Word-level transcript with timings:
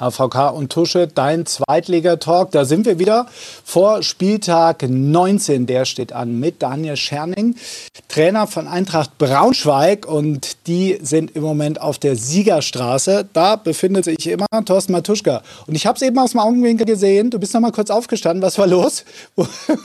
HVK 0.00 0.48
und 0.54 0.72
Tusche, 0.72 1.06
dein 1.06 1.44
Zweitligatalk. 1.46 2.50
Da 2.50 2.64
sind 2.64 2.86
wir 2.86 2.98
wieder 2.98 3.26
vor 3.64 4.02
Spieltag 4.02 4.82
19. 4.88 5.66
Der 5.66 5.84
steht 5.84 6.12
an 6.12 6.40
mit 6.40 6.62
Daniel 6.62 6.96
Scherning, 6.96 7.54
Trainer 8.08 8.46
von 8.46 8.66
Eintracht 8.66 9.18
Braunschweig. 9.18 10.06
Und 10.06 10.66
die 10.66 10.98
sind 11.02 11.36
im 11.36 11.42
Moment 11.42 11.80
auf 11.80 11.98
der 11.98 12.16
Siegerstraße. 12.16 13.28
Da 13.32 13.56
befindet 13.56 14.04
sich 14.06 14.26
immer 14.26 14.46
Thorsten 14.64 14.92
Matuschka. 14.92 15.42
Und 15.66 15.74
ich 15.74 15.86
habe 15.86 15.96
es 15.96 16.02
eben 16.02 16.18
aus 16.18 16.30
dem 16.32 16.40
Augenwinkel 16.40 16.86
gesehen. 16.86 17.30
Du 17.30 17.38
bist 17.38 17.52
noch 17.54 17.60
mal 17.60 17.72
kurz 17.72 17.90
aufgestanden. 17.90 18.42
Was 18.42 18.58
war 18.58 18.66
los? 18.66 19.04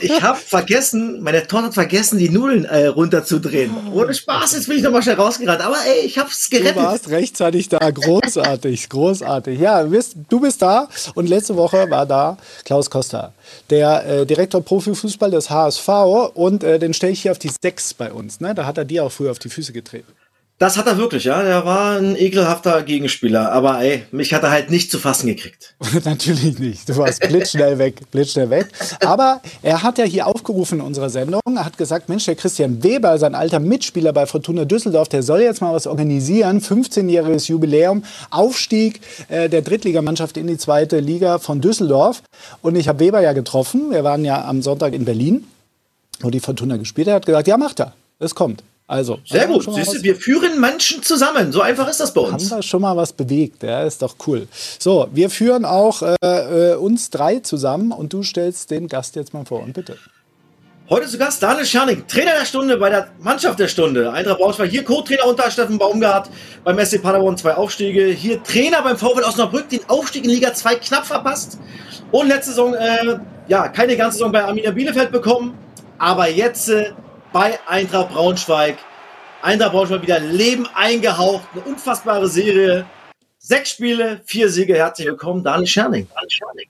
Ich 0.00 0.22
habe 0.22 0.38
vergessen, 0.38 1.20
meine 1.22 1.46
Tochter 1.46 1.66
hat 1.66 1.74
vergessen, 1.74 2.18
die 2.18 2.30
Nudeln 2.30 2.64
äh, 2.64 2.86
runterzudrehen. 2.86 3.70
Ohne 3.92 4.14
Spaß, 4.14 4.52
jetzt 4.52 4.66
bin 4.68 4.78
ich 4.78 4.82
noch 4.82 4.90
mal 4.92 5.02
schnell 5.02 5.16
rausgerannt. 5.16 5.60
Aber 5.60 5.76
ey, 5.86 6.06
ich 6.06 6.18
hab's 6.18 6.48
Du 6.48 6.56
gerettet. 6.58 6.76
warst 6.82 7.08
rechtzeitig 7.10 7.68
da. 7.68 7.78
Großartig, 7.90 8.88
großartig. 8.88 9.58
Ja, 9.60 9.82
du 9.82 9.90
bist, 10.14 10.16
du 10.28 10.40
bist 10.40 10.62
da. 10.62 10.88
Und 11.14 11.28
letzte 11.28 11.56
Woche 11.56 11.90
war 11.90 12.06
da 12.06 12.36
Klaus 12.64 12.90
Costa, 12.90 13.32
der 13.70 14.06
äh, 14.06 14.26
Direktor 14.26 14.62
Profifußball 14.62 15.30
des 15.30 15.50
HSV. 15.50 15.88
Und 16.34 16.64
äh, 16.64 16.78
den 16.78 16.94
stelle 16.94 17.12
ich 17.12 17.22
hier 17.22 17.32
auf 17.32 17.38
die 17.38 17.50
Sechs 17.62 17.94
bei 17.94 18.12
uns. 18.12 18.40
Ne? 18.40 18.54
Da 18.54 18.66
hat 18.66 18.78
er 18.78 18.84
dir 18.84 19.04
auch 19.04 19.12
früher 19.12 19.30
auf 19.30 19.38
die 19.38 19.48
Füße 19.48 19.72
getreten. 19.72 20.12
Das 20.58 20.78
hat 20.78 20.86
er 20.86 20.96
wirklich, 20.96 21.24
ja. 21.24 21.42
Der 21.42 21.66
war 21.66 21.98
ein 21.98 22.16
ekelhafter 22.16 22.82
Gegenspieler. 22.82 23.52
Aber 23.52 23.82
ey, 23.82 24.04
mich 24.10 24.32
hat 24.32 24.42
er 24.42 24.50
halt 24.50 24.70
nicht 24.70 24.90
zu 24.90 24.98
fassen 24.98 25.26
gekriegt. 25.26 25.74
Natürlich 26.04 26.58
nicht. 26.58 26.88
Du 26.88 26.96
warst 26.96 27.20
blitzschnell 27.20 27.78
weg, 27.78 28.00
blitzschnell 28.10 28.48
weg. 28.48 28.68
Aber 29.04 29.42
er 29.62 29.82
hat 29.82 29.98
ja 29.98 30.04
hier 30.04 30.26
aufgerufen 30.26 30.80
in 30.80 30.86
unserer 30.86 31.10
Sendung. 31.10 31.42
Er 31.54 31.66
hat 31.66 31.76
gesagt, 31.76 32.08
Mensch, 32.08 32.24
der 32.24 32.36
Christian 32.36 32.82
Weber, 32.82 33.18
sein 33.18 33.34
alter 33.34 33.60
Mitspieler 33.60 34.14
bei 34.14 34.24
Fortuna 34.24 34.64
Düsseldorf, 34.64 35.08
der 35.10 35.22
soll 35.22 35.42
jetzt 35.42 35.60
mal 35.60 35.74
was 35.74 35.86
organisieren. 35.86 36.62
15-jähriges 36.62 37.48
Jubiläum, 37.48 38.02
Aufstieg 38.30 39.02
äh, 39.28 39.50
der 39.50 39.60
Drittligamannschaft 39.60 40.38
in 40.38 40.46
die 40.46 40.56
zweite 40.56 41.00
Liga 41.00 41.38
von 41.38 41.60
Düsseldorf. 41.60 42.22
Und 42.62 42.76
ich 42.76 42.88
habe 42.88 43.00
Weber 43.00 43.20
ja 43.20 43.34
getroffen. 43.34 43.90
Wir 43.90 44.04
waren 44.04 44.24
ja 44.24 44.42
am 44.46 44.62
Sonntag 44.62 44.94
in 44.94 45.04
Berlin, 45.04 45.44
wo 46.20 46.30
die 46.30 46.40
Fortuna 46.40 46.78
gespielt 46.78 47.08
hat. 47.08 47.12
Er 47.12 47.16
hat 47.16 47.26
gesagt, 47.26 47.48
ja, 47.48 47.58
macht 47.58 47.78
er. 47.80 47.92
Es 48.18 48.34
kommt. 48.34 48.62
Also, 48.88 49.18
Sehr 49.24 49.42
haben 49.42 49.52
gut. 49.52 49.66
Siehst 49.74 49.94
du, 49.94 50.02
wir 50.02 50.14
führen 50.14 50.60
Menschen 50.60 51.02
zusammen. 51.02 51.50
So 51.50 51.60
einfach 51.60 51.88
ist 51.88 51.98
das 51.98 52.14
bei 52.14 52.22
haben 52.22 52.34
uns. 52.34 52.50
wir 52.50 52.62
schon 52.62 52.82
mal 52.82 52.96
was 52.96 53.12
bewegt, 53.12 53.64
ja, 53.64 53.82
ist 53.82 54.00
doch 54.00 54.14
cool. 54.26 54.46
So, 54.78 55.08
wir 55.12 55.28
führen 55.28 55.64
auch 55.64 56.02
äh, 56.02 56.14
äh, 56.22 56.74
uns 56.76 57.10
drei 57.10 57.40
zusammen 57.40 57.90
und 57.90 58.12
du 58.12 58.22
stellst 58.22 58.70
den 58.70 58.86
Gast 58.86 59.16
jetzt 59.16 59.34
mal 59.34 59.44
vor 59.44 59.62
und 59.62 59.72
bitte. 59.72 59.96
Heute 60.88 61.08
zu 61.08 61.18
Gast 61.18 61.42
Daniel 61.42 61.66
Scherning, 61.66 62.06
Trainer 62.06 62.34
der 62.38 62.44
Stunde 62.44 62.76
bei 62.76 62.88
der 62.88 63.08
Mannschaft 63.18 63.58
der 63.58 63.66
Stunde. 63.66 64.12
Eintracht 64.12 64.38
Braunschweig, 64.38 64.70
hier 64.70 64.84
Co-Trainer 64.84 65.26
unter 65.26 65.50
Steffen 65.50 65.78
Baumgart 65.78 66.30
beim 66.62 66.78
SC 66.78 67.02
Paderborn, 67.02 67.36
zwei 67.36 67.54
Aufstiege. 67.54 68.04
Hier 68.06 68.40
Trainer 68.44 68.82
beim 68.82 68.96
VfL 68.96 69.24
Osnabrück, 69.24 69.68
den 69.68 69.80
Aufstieg 69.88 70.22
in 70.22 70.30
Liga 70.30 70.54
2 70.54 70.76
knapp 70.76 71.04
verpasst. 71.04 71.58
Und 72.12 72.28
letzte 72.28 72.50
Saison, 72.50 72.74
äh, 72.74 73.18
ja, 73.48 73.66
keine 73.66 73.96
ganze 73.96 74.18
Saison 74.18 74.30
bei 74.30 74.44
Arminia 74.44 74.70
Bielefeld 74.70 75.10
bekommen. 75.10 75.58
Aber 75.98 76.30
jetzt 76.30 76.68
äh, 76.68 76.92
bei 77.36 77.58
Eintracht 77.66 78.14
Braunschweig. 78.14 78.78
Eintracht 79.42 79.72
Braunschweig 79.72 80.00
wieder 80.00 80.18
Leben 80.20 80.66
eingehaucht. 80.74 81.46
Eine 81.52 81.64
unfassbare 81.64 82.28
Serie. 82.28 82.86
Sechs 83.38 83.72
Spiele, 83.72 84.22
vier 84.24 84.48
Siege. 84.48 84.74
Herzlich 84.74 85.06
willkommen, 85.06 85.44
Daniel 85.44 85.66
Scherning. 85.66 86.08
Daniel 86.14 86.30
Scherning. 86.30 86.68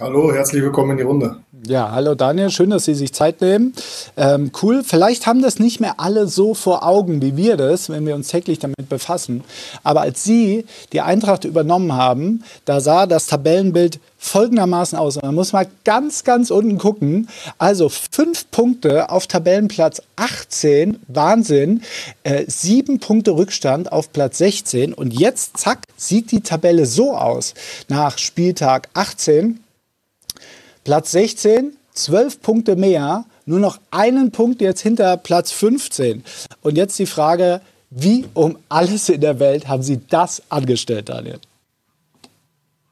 Hallo, 0.00 0.32
herzlich 0.32 0.62
willkommen 0.62 0.92
in 0.92 0.96
die 0.96 1.02
Runde. 1.02 1.36
Ja, 1.64 1.92
hallo 1.92 2.16
Daniel, 2.16 2.50
schön, 2.50 2.70
dass 2.70 2.86
Sie 2.86 2.94
sich 2.94 3.12
Zeit 3.12 3.40
nehmen. 3.40 3.72
Ähm, 4.16 4.50
cool, 4.62 4.82
vielleicht 4.82 5.26
haben 5.26 5.42
das 5.42 5.60
nicht 5.60 5.80
mehr 5.80 6.00
alle 6.00 6.26
so 6.26 6.54
vor 6.54 6.84
Augen, 6.84 7.22
wie 7.22 7.36
wir 7.36 7.56
das, 7.56 7.88
wenn 7.88 8.04
wir 8.04 8.16
uns 8.16 8.28
täglich 8.28 8.58
damit 8.58 8.88
befassen. 8.88 9.44
Aber 9.84 10.00
als 10.00 10.24
Sie 10.24 10.64
die 10.92 11.02
Eintracht 11.02 11.44
übernommen 11.44 11.92
haben, 11.92 12.42
da 12.64 12.80
sah 12.80 13.06
das 13.06 13.26
Tabellenbild 13.26 14.00
folgendermaßen 14.16 14.98
aus. 14.98 15.20
Man 15.20 15.34
muss 15.34 15.52
mal 15.52 15.68
ganz, 15.84 16.24
ganz 16.24 16.50
unten 16.50 16.78
gucken. 16.78 17.28
Also 17.58 17.88
fünf 17.88 18.50
Punkte 18.50 19.10
auf 19.10 19.26
Tabellenplatz 19.26 20.02
18, 20.16 21.00
Wahnsinn. 21.06 21.82
Äh, 22.24 22.44
sieben 22.48 22.98
Punkte 22.98 23.32
Rückstand 23.32 23.92
auf 23.92 24.12
Platz 24.12 24.38
16. 24.38 24.94
Und 24.94 25.12
jetzt, 25.12 25.58
zack, 25.58 25.80
sieht 25.96 26.32
die 26.32 26.40
Tabelle 26.40 26.86
so 26.86 27.14
aus. 27.14 27.54
Nach 27.88 28.18
Spieltag 28.18 28.88
18. 28.94 29.60
Platz 30.84 31.12
16, 31.12 31.76
12 31.94 32.42
Punkte 32.42 32.76
mehr, 32.76 33.24
nur 33.46 33.60
noch 33.60 33.78
einen 33.90 34.32
Punkt 34.32 34.60
jetzt 34.60 34.80
hinter 34.80 35.16
Platz 35.16 35.52
15. 35.52 36.24
Und 36.62 36.76
jetzt 36.76 36.98
die 36.98 37.06
Frage, 37.06 37.60
wie 37.90 38.24
um 38.34 38.56
alles 38.68 39.08
in 39.08 39.20
der 39.20 39.38
Welt 39.38 39.68
haben 39.68 39.82
Sie 39.82 40.00
das 40.08 40.42
angestellt, 40.48 41.08
Daniel? 41.08 41.38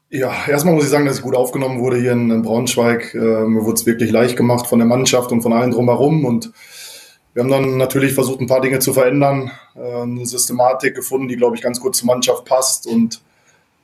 Ja, 0.09 0.33
erstmal 0.47 0.75
muss 0.75 0.83
ich 0.83 0.89
sagen, 0.89 1.05
dass 1.05 1.17
ich 1.17 1.23
gut 1.23 1.35
aufgenommen 1.35 1.79
wurde 1.79 1.97
hier 1.97 2.11
in, 2.11 2.29
in 2.29 2.41
Braunschweig. 2.41 3.13
Äh, 3.13 3.17
mir 3.17 3.63
wurde 3.63 3.75
es 3.75 3.85
wirklich 3.85 4.11
leicht 4.11 4.35
gemacht 4.35 4.67
von 4.67 4.79
der 4.79 4.87
Mannschaft 4.87 5.31
und 5.31 5.41
von 5.41 5.53
allen 5.53 5.71
drumherum. 5.71 6.25
Und 6.25 6.51
wir 7.33 7.43
haben 7.43 7.49
dann 7.49 7.77
natürlich 7.77 8.13
versucht, 8.13 8.41
ein 8.41 8.47
paar 8.47 8.59
Dinge 8.59 8.79
zu 8.79 8.91
verändern, 8.91 9.51
äh, 9.73 10.01
eine 10.01 10.25
Systematik 10.25 10.95
gefunden, 10.95 11.29
die, 11.29 11.37
glaube 11.37 11.55
ich, 11.55 11.61
ganz 11.61 11.79
gut 11.79 11.95
zur 11.95 12.07
Mannschaft 12.07 12.43
passt. 12.43 12.87
Und 12.87 13.21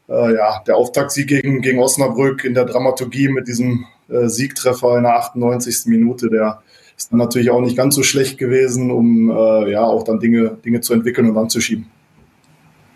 äh, 0.10 0.36
ja, 0.36 0.62
der 0.68 0.76
Auftaktsieg 0.76 1.28
gegen, 1.28 1.62
gegen 1.62 1.80
Osnabrück 1.80 2.44
in 2.44 2.54
der 2.54 2.66
Dramaturgie 2.66 3.30
mit 3.30 3.48
diesem 3.48 3.86
äh, 4.10 4.28
Siegtreffer 4.28 4.98
in 4.98 5.04
der 5.04 5.18
98. 5.18 5.86
Minute, 5.86 6.30
der 6.30 6.62
ist 6.98 7.12
dann 7.12 7.20
natürlich 7.20 7.52
auch 7.52 7.62
nicht 7.62 7.78
ganz 7.78 7.96
so 7.96 8.04
schlecht 8.04 8.38
gewesen, 8.38 8.92
um 8.92 9.30
äh, 9.30 9.72
ja 9.72 9.84
auch 9.84 10.04
dann 10.04 10.20
Dinge, 10.20 10.58
Dinge 10.64 10.82
zu 10.82 10.94
entwickeln 10.94 11.30
und 11.30 11.38
anzuschieben. 11.38 11.88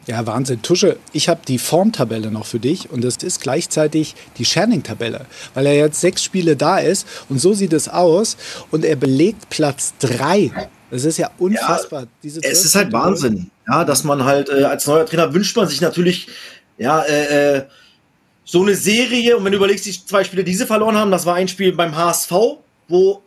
Ja, 0.08 0.26
Wahnsinn. 0.26 0.64
Tusche, 0.64 0.98
ich 1.14 1.30
habe 1.30 1.42
die 1.48 1.60
Formtabelle 1.60 2.32
noch 2.32 2.46
für 2.46 2.60
dich 2.60 2.90
und 2.90 3.04
das 3.04 3.18
ist 3.18 3.40
gleichzeitig 3.40 4.16
die 4.38 4.46
Scherning-Tabelle, 4.46 5.28
weil 5.54 5.68
er 5.68 5.76
jetzt 5.76 6.02
sechs 6.02 6.24
Spiele 6.24 6.56
da 6.56 6.80
ist 6.80 7.08
und 7.30 7.40
so 7.40 7.54
sieht 7.54 7.72
es 7.74 7.88
aus 7.88 8.36
und 8.72 8.84
er 8.84 8.96
belegt 8.96 9.50
Platz 9.50 9.94
drei. 10.00 10.52
Das 10.90 11.06
ist 11.06 11.18
ja 11.18 11.30
unfassbar. 11.38 12.08
Diese 12.24 12.40
Es 12.40 12.62
12 12.62 12.66
ist 12.66 12.76
halt 12.76 12.94
Wahnsinn, 12.94 13.52
ja, 13.68 13.86
dass 13.86 14.04
man 14.04 14.26
halt 14.26 14.50
äh, 14.50 14.64
als 14.64 14.88
neuer 14.88 15.06
Trainer 15.06 15.34
wünscht 15.36 15.56
man 15.56 15.68
sich 15.68 15.82
natürlich, 15.82 16.28
ja, 16.80 17.02
äh, 17.04 17.58
äh, 17.58 17.64
so 18.44 18.62
eine 18.62 18.76
Serie. 18.76 19.38
Und 19.38 19.46
wenn 19.46 19.52
du 19.52 19.58
überlegst, 19.58 19.86
die 19.86 20.06
zwei 20.06 20.24
Spiele, 20.24 20.44
die 20.44 20.56
sie 20.56 20.66
verloren 20.66 20.96
haben, 20.96 21.12
das 21.12 21.26
war 21.26 21.36
ein 21.36 21.48
Spiel 21.48 21.74
beim 21.74 21.96
HSV, 21.96 22.32
wo 22.88 23.22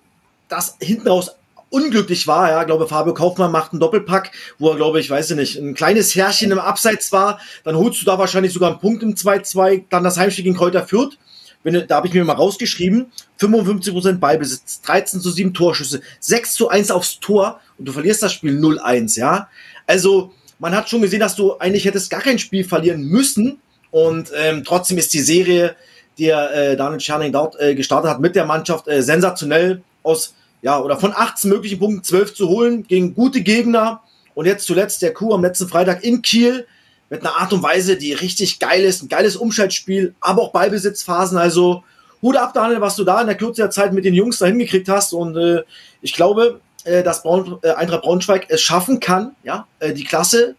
das 0.48 0.76
hinten 0.80 1.08
raus 1.08 1.30
unglücklich 1.70 2.26
war. 2.26 2.50
Ja, 2.50 2.60
ich 2.60 2.66
glaube, 2.66 2.86
Fabio 2.86 3.14
Kaufmann 3.14 3.50
macht 3.50 3.72
einen 3.72 3.80
Doppelpack, 3.80 4.30
wo 4.58 4.70
er, 4.70 4.76
glaube 4.76 5.00
ich, 5.00 5.10
weiß 5.10 5.32
ich 5.32 5.36
nicht, 5.36 5.56
ein 5.56 5.74
kleines 5.74 6.14
Härchen 6.14 6.52
im 6.52 6.58
Abseits 6.58 7.10
war. 7.10 7.40
Dann 7.64 7.76
holst 7.76 8.00
du 8.00 8.06
da 8.06 8.18
wahrscheinlich 8.18 8.52
sogar 8.52 8.70
einen 8.70 8.80
Punkt 8.80 9.02
im 9.02 9.14
2-2. 9.14 9.84
Dann 9.90 10.04
das 10.04 10.16
Heimspiel 10.16 10.44
gegen 10.44 10.56
Kräuter 10.56 10.86
Fürth. 10.86 11.18
Wenn, 11.64 11.86
da 11.88 11.96
habe 11.96 12.06
ich 12.06 12.14
mir 12.14 12.24
mal 12.24 12.34
rausgeschrieben, 12.34 13.06
55% 13.40 14.18
Ballbesitz, 14.18 14.82
13 14.82 15.20
zu 15.20 15.30
7 15.30 15.54
Torschüsse, 15.54 16.02
6 16.20 16.54
zu 16.54 16.68
1 16.68 16.90
aufs 16.90 17.20
Tor 17.20 17.58
und 17.78 17.86
du 17.88 17.92
verlierst 17.92 18.22
das 18.22 18.34
Spiel 18.34 18.58
0-1, 18.58 19.18
ja. 19.18 19.48
Also, 19.86 20.32
man 20.58 20.76
hat 20.76 20.90
schon 20.90 21.00
gesehen, 21.00 21.20
dass 21.20 21.34
du 21.36 21.56
eigentlich 21.58 21.86
hättest 21.86 22.10
gar 22.10 22.20
kein 22.20 22.38
Spiel 22.38 22.64
verlieren 22.64 23.02
müssen 23.02 23.60
und 23.94 24.32
ähm, 24.36 24.64
trotzdem 24.64 24.98
ist 24.98 25.14
die 25.14 25.20
Serie, 25.20 25.76
die 26.18 26.28
äh, 26.28 26.74
Daniel 26.74 26.98
Scherning 26.98 27.30
dort 27.30 27.54
äh, 27.60 27.76
gestartet 27.76 28.10
hat 28.10 28.18
mit 28.18 28.34
der 28.34 28.44
Mannschaft, 28.44 28.88
äh, 28.88 29.04
sensationell 29.04 29.82
aus, 30.02 30.34
ja, 30.62 30.80
oder 30.80 30.98
von 30.98 31.12
18 31.14 31.48
möglichen 31.48 31.78
Punkten 31.78 32.02
12 32.02 32.34
zu 32.34 32.48
holen 32.48 32.84
gegen 32.88 33.14
gute 33.14 33.40
Gegner. 33.42 34.02
Und 34.34 34.46
jetzt 34.46 34.66
zuletzt 34.66 35.00
der 35.02 35.14
Coup 35.14 35.32
am 35.32 35.42
letzten 35.42 35.68
Freitag 35.68 36.02
in 36.02 36.22
Kiel 36.22 36.66
mit 37.08 37.20
einer 37.20 37.36
Art 37.36 37.52
und 37.52 37.62
Weise, 37.62 37.96
die 37.96 38.14
richtig 38.14 38.58
geil 38.58 38.82
ist, 38.82 39.04
ein 39.04 39.08
geiles 39.08 39.36
Umschaltspiel, 39.36 40.16
aber 40.20 40.42
auch 40.42 40.50
Ballbesitzphasen, 40.50 41.38
also 41.38 41.84
Hut 42.20 42.36
ab, 42.36 42.52
Daniel, 42.52 42.80
was 42.80 42.96
du 42.96 43.04
da 43.04 43.20
in 43.20 43.28
der 43.28 43.36
Kürze 43.36 43.62
der 43.62 43.70
Zeit 43.70 43.92
mit 43.92 44.04
den 44.04 44.14
Jungs 44.14 44.38
da 44.38 44.46
hingekriegt 44.46 44.88
hast. 44.88 45.12
Und 45.12 45.36
äh, 45.36 45.62
ich 46.02 46.14
glaube, 46.14 46.60
äh, 46.82 47.04
dass 47.04 47.22
Braun, 47.22 47.60
äh, 47.62 47.70
Eintracht 47.70 48.02
Braunschweig 48.02 48.46
es 48.48 48.60
schaffen 48.60 48.98
kann, 48.98 49.36
ja, 49.44 49.68
äh, 49.78 49.92
die 49.92 50.02
Klasse 50.02 50.56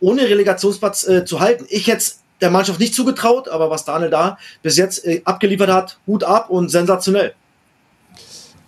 ohne 0.00 0.22
Relegationsplatz 0.22 1.06
äh, 1.06 1.26
zu 1.26 1.40
halten. 1.40 1.66
Ich 1.68 1.86
jetzt 1.86 2.22
der 2.40 2.50
Mannschaft 2.50 2.80
nicht 2.80 2.94
zugetraut, 2.94 3.48
aber 3.48 3.70
was 3.70 3.84
Daniel 3.84 4.10
da 4.10 4.38
bis 4.62 4.76
jetzt 4.76 5.04
äh, 5.04 5.22
abgeliefert 5.24 5.70
hat, 5.70 5.98
Hut 6.06 6.24
ab 6.24 6.50
und 6.50 6.68
sensationell. 6.70 7.34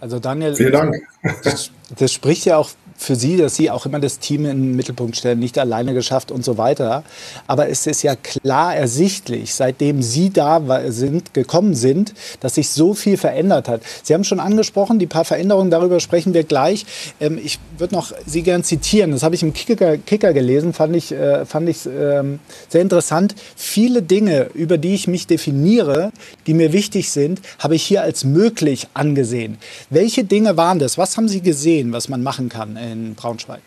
Also 0.01 0.19
Daniel, 0.19 0.55
Vielen 0.55 0.73
Dank. 0.73 0.97
Das, 1.45 1.71
das 1.97 2.13
spricht 2.13 2.47
ja 2.47 2.57
auch 2.57 2.71
für 3.01 3.17
Sie, 3.17 3.37
dass 3.39 3.57
Sie 3.57 3.71
auch 3.71 3.87
immer 3.87 3.99
das 3.99 4.19
Team 4.19 4.45
in 4.45 4.63
den 4.63 4.77
Mittelpunkt 4.77 5.17
stellen, 5.17 5.39
nicht 5.39 5.59
alleine 5.59 5.95
geschafft 5.95 6.31
und 6.31 6.45
so 6.45 6.59
weiter. 6.59 7.03
Aber 7.47 7.69
es 7.69 7.87
ist 7.87 8.03
ja 8.03 8.15
klar 8.15 8.77
ersichtlich, 8.77 9.55
seitdem 9.55 10.03
Sie 10.03 10.31
da 10.31 10.61
sind, 10.89 11.33
gekommen 11.33 11.75
sind, 11.75 12.13
dass 12.41 12.57
sich 12.57 12.69
so 12.69 12.93
viel 12.93 13.17
verändert 13.17 13.69
hat. 13.69 13.81
Sie 14.03 14.13
haben 14.13 14.25
schon 14.25 14.39
angesprochen, 14.39 14.99
die 14.99 15.07
paar 15.07 15.25
Veränderungen, 15.25 15.71
darüber 15.71 15.99
sprechen 15.99 16.35
wir 16.35 16.45
gleich. 16.45 16.85
Ähm, 17.21 17.41
ich 17.43 17.59
würde 17.79 17.95
noch 17.95 18.13
Sie 18.27 18.43
gern 18.43 18.63
zitieren. 18.65 19.13
Das 19.13 19.23
habe 19.23 19.35
ich 19.35 19.43
im 19.43 19.55
Kicker, 19.55 19.97
Kicker 19.97 20.35
gelesen, 20.35 20.75
fand 20.75 20.95
ich, 20.95 21.11
äh, 21.11 21.47
fand 21.47 21.71
ich 21.71 21.87
ähm, 21.87 22.39
sehr 22.69 22.83
interessant. 22.83 23.35
Viele 23.57 24.03
Dinge, 24.03 24.51
über 24.53 24.77
die 24.77 24.95
ich 24.95 25.09
mich 25.09 25.27
definiere, 25.27 26.13
die 26.47 26.53
mir 26.53 26.75
wichtig 26.75 27.11
sind, 27.11 27.41
habe 27.59 27.77
ich 27.77 27.83
hier 27.83 28.03
als 28.03 28.25
möglich 28.25 28.89
angesehen. 28.93 29.57
Welche 29.89 30.25
Dinge 30.25 30.59
waren 30.59 30.79
das? 30.79 30.99
Was 30.99 31.17
haben 31.17 31.29
Sie 31.29 31.41
gesehen, 31.41 31.93
was 31.93 32.11
man 32.11 32.23
machen 32.23 32.51
kann? 32.51 32.77
In 32.91 33.15
Braunschweig? 33.15 33.63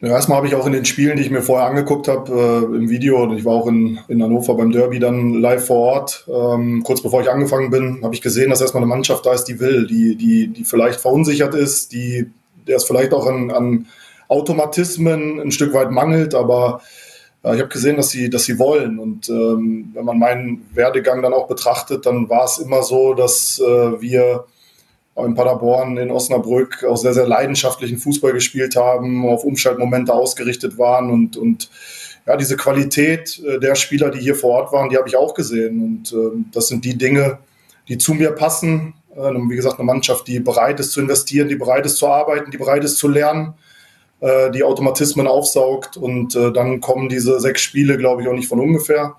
Ja, 0.00 0.10
erstmal 0.10 0.38
habe 0.38 0.46
ich 0.46 0.54
auch 0.54 0.66
in 0.66 0.72
den 0.72 0.84
Spielen, 0.84 1.16
die 1.16 1.24
ich 1.24 1.30
mir 1.30 1.42
vorher 1.42 1.66
angeguckt 1.66 2.06
habe, 2.06 2.32
äh, 2.32 2.76
im 2.76 2.88
Video, 2.88 3.24
und 3.24 3.36
ich 3.36 3.44
war 3.44 3.54
auch 3.54 3.66
in, 3.66 3.98
in 4.06 4.22
Hannover 4.22 4.54
beim 4.54 4.70
Derby 4.70 5.00
dann 5.00 5.34
live 5.34 5.66
vor 5.66 5.76
Ort, 5.76 6.28
ähm, 6.28 6.84
kurz 6.84 7.02
bevor 7.02 7.20
ich 7.20 7.30
angefangen 7.30 7.70
bin, 7.70 8.04
habe 8.04 8.14
ich 8.14 8.22
gesehen, 8.22 8.50
dass 8.50 8.60
erstmal 8.60 8.84
eine 8.84 8.88
Mannschaft 8.88 9.26
da 9.26 9.32
ist, 9.32 9.44
die 9.44 9.58
will, 9.58 9.88
die, 9.88 10.14
die, 10.14 10.48
die 10.48 10.64
vielleicht 10.64 11.00
verunsichert 11.00 11.56
ist, 11.56 11.92
die, 11.92 12.30
der 12.68 12.76
es 12.76 12.84
vielleicht 12.84 13.12
auch 13.12 13.26
an, 13.26 13.50
an 13.50 13.86
Automatismen 14.28 15.40
ein 15.40 15.50
Stück 15.50 15.74
weit 15.74 15.90
mangelt, 15.90 16.32
aber 16.34 16.80
äh, 17.42 17.54
ich 17.54 17.60
habe 17.60 17.68
gesehen, 17.68 17.96
dass 17.96 18.10
sie, 18.10 18.30
dass 18.30 18.44
sie 18.44 18.58
wollen. 18.58 19.00
Und 19.00 19.28
ähm, 19.28 19.90
wenn 19.94 20.04
man 20.04 20.18
meinen 20.18 20.66
Werdegang 20.74 21.22
dann 21.22 21.34
auch 21.34 21.48
betrachtet, 21.48 22.06
dann 22.06 22.28
war 22.28 22.44
es 22.44 22.58
immer 22.58 22.82
so, 22.82 23.14
dass 23.14 23.58
äh, 23.58 24.00
wir 24.00 24.44
in 25.24 25.34
Paderborn, 25.34 25.96
in 25.96 26.10
Osnabrück 26.10 26.84
auch 26.84 26.96
sehr, 26.96 27.14
sehr 27.14 27.26
leidenschaftlichen 27.26 27.98
Fußball 27.98 28.32
gespielt 28.32 28.76
haben, 28.76 29.28
auf 29.28 29.44
Umschaltmomente 29.44 30.12
ausgerichtet 30.12 30.78
waren 30.78 31.10
und, 31.10 31.36
und 31.36 31.68
ja, 32.28 32.36
diese 32.36 32.56
Qualität 32.56 33.42
äh, 33.44 33.58
der 33.58 33.74
Spieler, 33.74 34.10
die 34.10 34.20
hier 34.20 34.34
vor 34.34 34.50
Ort 34.50 34.72
waren, 34.72 34.90
die 34.90 34.96
habe 34.96 35.08
ich 35.08 35.16
auch 35.16 35.34
gesehen. 35.34 35.82
Und 35.82 36.12
äh, 36.12 36.44
das 36.52 36.68
sind 36.68 36.84
die 36.84 36.96
Dinge, 36.96 37.38
die 37.88 37.96
zu 37.96 38.12
mir 38.14 38.32
passen. 38.32 38.92
Äh, 39.16 39.32
wie 39.48 39.56
gesagt, 39.56 39.78
eine 39.78 39.86
Mannschaft, 39.86 40.28
die 40.28 40.38
bereit 40.38 40.78
ist 40.78 40.92
zu 40.92 41.00
investieren, 41.00 41.48
die 41.48 41.56
bereit 41.56 41.86
ist 41.86 41.96
zu 41.96 42.06
arbeiten, 42.06 42.50
die 42.50 42.58
bereit 42.58 42.84
ist 42.84 42.98
zu 42.98 43.08
lernen, 43.08 43.54
äh, 44.20 44.50
die 44.50 44.62
Automatismen 44.62 45.26
aufsaugt. 45.26 45.96
Und 45.96 46.36
äh, 46.36 46.52
dann 46.52 46.82
kommen 46.82 47.08
diese 47.08 47.40
sechs 47.40 47.62
Spiele, 47.62 47.96
glaube 47.96 48.22
ich, 48.22 48.28
auch 48.28 48.34
nicht 48.34 48.48
von 48.48 48.60
ungefähr. 48.60 49.16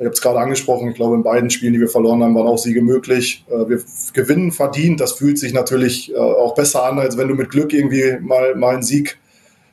Ich 0.00 0.06
habe 0.06 0.14
es 0.14 0.22
gerade 0.22 0.40
angesprochen, 0.40 0.88
ich 0.88 0.96
glaube, 0.96 1.14
in 1.14 1.22
beiden 1.22 1.50
Spielen, 1.50 1.74
die 1.74 1.80
wir 1.80 1.88
verloren 1.88 2.22
haben, 2.22 2.34
waren 2.34 2.46
auch 2.46 2.56
Siege 2.56 2.80
möglich. 2.80 3.44
Äh, 3.50 3.68
wir 3.68 3.82
gewinnen 4.14 4.50
verdient. 4.50 4.98
Das 4.98 5.12
fühlt 5.12 5.38
sich 5.38 5.52
natürlich 5.52 6.10
äh, 6.10 6.16
auch 6.16 6.54
besser 6.54 6.84
an, 6.84 6.98
als 6.98 7.18
wenn 7.18 7.28
du 7.28 7.34
mit 7.34 7.50
Glück 7.50 7.74
irgendwie 7.74 8.16
mal, 8.22 8.54
mal 8.54 8.72
einen 8.72 8.82
Sieg 8.82 9.18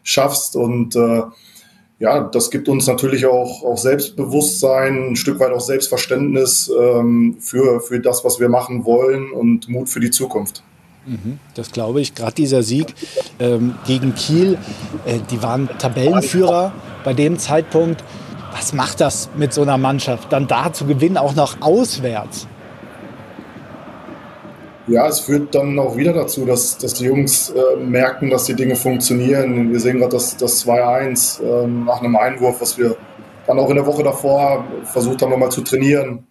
schaffst. 0.03 0.57
Und 0.57 0.97
äh, 0.97 1.21
ja, 1.99 2.25
das 2.25 2.51
gibt 2.51 2.67
uns 2.67 2.87
natürlich 2.87 3.25
auch, 3.25 3.63
auch 3.63 3.77
Selbstbewusstsein, 3.77 5.11
ein 5.11 5.15
Stück 5.15 5.39
weit 5.39 5.53
auch 5.53 5.61
Selbstverständnis 5.61 6.69
ähm, 6.77 7.37
für, 7.39 7.79
für 7.79 8.01
das, 8.01 8.25
was 8.25 8.37
wir 8.37 8.49
machen 8.49 8.83
wollen 8.83 9.31
und 9.31 9.69
Mut 9.69 9.87
für 9.87 10.01
die 10.01 10.11
Zukunft. 10.11 10.61
Mhm, 11.05 11.39
das 11.53 11.71
glaube 11.71 12.01
ich. 12.01 12.15
Gerade 12.15 12.33
dieser 12.33 12.63
Sieg 12.63 12.95
ähm, 13.39 13.75
gegen 13.87 14.13
Kiel, 14.13 14.57
äh, 15.05 15.19
die 15.31 15.41
waren 15.41 15.69
Tabellenführer 15.79 16.73
bei 17.05 17.13
dem 17.13 17.39
Zeitpunkt 17.39 18.03
was 18.57 18.73
macht 18.73 19.01
das 19.01 19.29
mit 19.35 19.53
so 19.53 19.61
einer 19.61 19.77
Mannschaft, 19.77 20.31
dann 20.31 20.47
da 20.47 20.73
zu 20.73 20.85
gewinnen, 20.85 21.17
auch 21.17 21.35
noch 21.35 21.61
auswärts? 21.61 22.47
Ja, 24.87 25.07
es 25.07 25.19
führt 25.19 25.53
dann 25.53 25.77
auch 25.77 25.97
wieder 25.97 26.13
dazu, 26.13 26.45
dass, 26.45 26.77
dass 26.77 26.93
die 26.93 27.05
Jungs 27.05 27.49
äh, 27.49 27.75
merken, 27.75 28.29
dass 28.29 28.45
die 28.45 28.55
Dinge 28.55 28.75
funktionieren. 28.75 29.71
Wir 29.71 29.79
sehen 29.79 29.99
gerade 29.99 30.13
das, 30.13 30.37
das 30.37 30.65
2-1 30.65 31.43
äh, 31.43 31.67
nach 31.67 32.01
einem 32.01 32.15
Einwurf, 32.15 32.61
was 32.61 32.77
wir 32.77 32.95
dann 33.45 33.59
auch 33.59 33.69
in 33.69 33.75
der 33.75 33.85
Woche 33.85 34.03
davor 34.03 34.65
versucht 34.85 35.21
haben, 35.21 35.31
nochmal 35.31 35.51
zu 35.51 35.61
trainieren. 35.61 36.25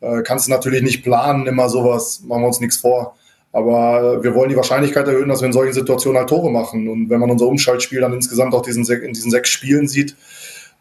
Äh, 0.00 0.22
kannst 0.22 0.48
du 0.48 0.50
natürlich 0.50 0.82
nicht 0.82 1.04
planen, 1.04 1.46
immer 1.46 1.68
sowas, 1.68 2.22
machen 2.26 2.42
wir 2.42 2.48
uns 2.48 2.60
nichts 2.60 2.78
vor. 2.78 3.14
Aber 3.52 4.22
wir 4.22 4.34
wollen 4.34 4.50
die 4.50 4.56
Wahrscheinlichkeit 4.56 5.06
erhöhen, 5.06 5.28
dass 5.28 5.40
wir 5.40 5.46
in 5.46 5.52
solchen 5.52 5.72
Situationen 5.72 6.18
halt 6.18 6.28
Tore 6.28 6.50
machen. 6.50 6.88
Und 6.88 7.10
wenn 7.10 7.20
man 7.20 7.30
unser 7.30 7.46
Umschaltspiel 7.46 8.00
dann 8.00 8.12
insgesamt 8.12 8.54
auch 8.54 8.62
diesen, 8.62 8.84
in 8.84 9.12
diesen 9.12 9.30
sechs 9.30 9.50
Spielen 9.50 9.88
sieht, 9.88 10.16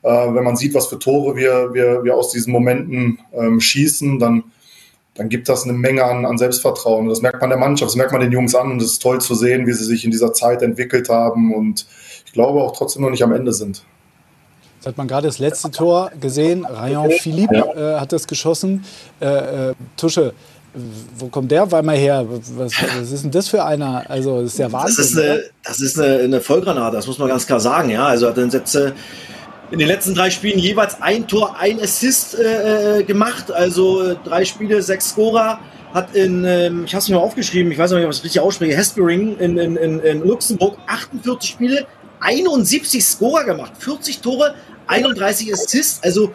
äh, 0.04 0.10
wenn 0.10 0.44
man 0.44 0.56
sieht, 0.56 0.74
was 0.74 0.88
für 0.88 1.00
Tore 1.00 1.36
wir, 1.36 1.74
wir, 1.74 2.04
wir 2.04 2.16
aus 2.16 2.32
diesen 2.32 2.52
Momenten 2.52 3.20
ähm, 3.34 3.60
schießen, 3.60 4.20
dann, 4.20 4.44
dann 5.16 5.30
gibt 5.30 5.50
das 5.50 5.64
eine 5.64 5.74
Menge 5.74 6.04
an, 6.04 6.26
an 6.26 6.38
Selbstvertrauen. 6.38 7.10
Das 7.10 7.22
merkt 7.22 7.42
man 7.42 7.50
der 7.50 7.60
Mannschaft, 7.60 7.90
das 7.90 7.96
merkt 7.96 8.12
man 8.12 8.22
den 8.22 8.32
Jungs 8.32 8.56
an 8.56 8.72
und 8.72 8.82
es 8.82 8.94
ist 8.94 9.02
toll 9.02 9.20
zu 9.20 9.36
sehen, 9.36 9.68
wie 9.68 9.74
sie 9.74 9.84
sich 9.84 10.06
in 10.06 10.12
dieser 10.12 10.34
Zeit 10.34 10.62
entwickelt 10.62 11.10
haben 11.10 11.54
und 11.54 11.86
ich 12.26 12.34
glaube 12.34 12.62
auch 12.62 12.76
trotzdem 12.78 13.02
noch 13.02 13.10
nicht 13.10 13.24
am 13.24 13.34
Ende 13.34 13.54
sind. 13.54 13.84
Jetzt 14.76 14.88
hat 14.88 14.98
man 14.98 15.10
gerade 15.10 15.28
das 15.28 15.40
letzte 15.40 15.72
Tor 15.72 16.10
gesehen. 16.22 16.64
Rayon 16.64 17.12
Philippe 17.12 17.56
ja. 17.56 17.96
äh, 17.98 18.00
hat 18.00 18.14
das 18.14 18.28
geschossen. 18.28 18.86
Äh, 19.20 19.72
äh, 19.72 19.74
Tusche, 19.98 20.34
wo 21.18 21.28
kommt 21.28 21.52
der 21.52 21.64
auf 21.64 21.74
einmal 21.74 21.98
her? 21.98 22.26
Was, 22.56 22.72
was, 22.78 23.12
ist 23.12 23.24
denn 23.24 23.32
das 23.32 23.50
für 23.50 23.66
einer? 23.66 24.10
Also, 24.10 24.42
das 24.42 24.54
ist 24.54 24.60
ja 24.60 24.72
Wahnsinn. 24.72 24.96
Das 24.96 25.12
ist 25.12 25.18
eine, 25.18 25.44
das 25.64 25.82
ist 25.82 26.00
eine, 26.00 26.20
eine 26.20 26.40
Vollgranate, 26.40 26.96
das 26.96 27.08
muss 27.08 27.18
man 27.18 27.28
ganz 27.28 27.46
klar 27.46 27.60
sagen. 27.60 27.90
Ja, 27.90 28.06
also 28.06 28.28
hat 28.28 28.38
den 28.38 28.52
Sätze 28.52 28.94
in 29.72 29.80
den 29.80 29.88
letzten 29.88 30.16
drei 30.16 30.30
Spielen 30.30 30.60
jeweils 30.60 31.02
ein 31.02 31.28
Tor, 31.28 31.58
ein 31.60 31.80
Assist 31.80 32.38
äh, 32.38 33.00
äh 33.00 33.04
gemacht. 33.04 33.52
Also 33.52 34.04
äh, 34.04 34.16
drei 34.24 34.46
Spiele, 34.46 34.82
sechs 34.82 35.10
Scorer. 35.10 35.60
Hat 35.94 36.16
in, 36.16 36.46
ähm, 36.46 36.84
ich 36.86 36.94
habe 36.94 37.02
es 37.02 37.10
mir 37.10 37.16
mal 37.16 37.22
aufgeschrieben, 37.22 37.72
ich 37.72 37.78
weiß 37.80 37.90
nicht, 37.92 38.04
ob 38.04 38.12
ich 38.12 38.18
das 38.18 38.24
richtig 38.24 38.42
ausspreche, 38.42 38.78
Hespering 38.78 39.38
in, 39.40 39.58
in, 39.58 39.76
in, 39.76 40.00
in 40.00 40.20
Luxemburg, 40.22 40.78
48 40.86 41.50
Spiele, 41.50 41.88
71 42.20 43.04
Scorer 43.04 43.44
gemacht, 43.44 43.74
40 43.80 44.20
Tore, 44.20 44.54
31 44.86 45.52
Assists. 45.52 46.04
Also 46.04 46.32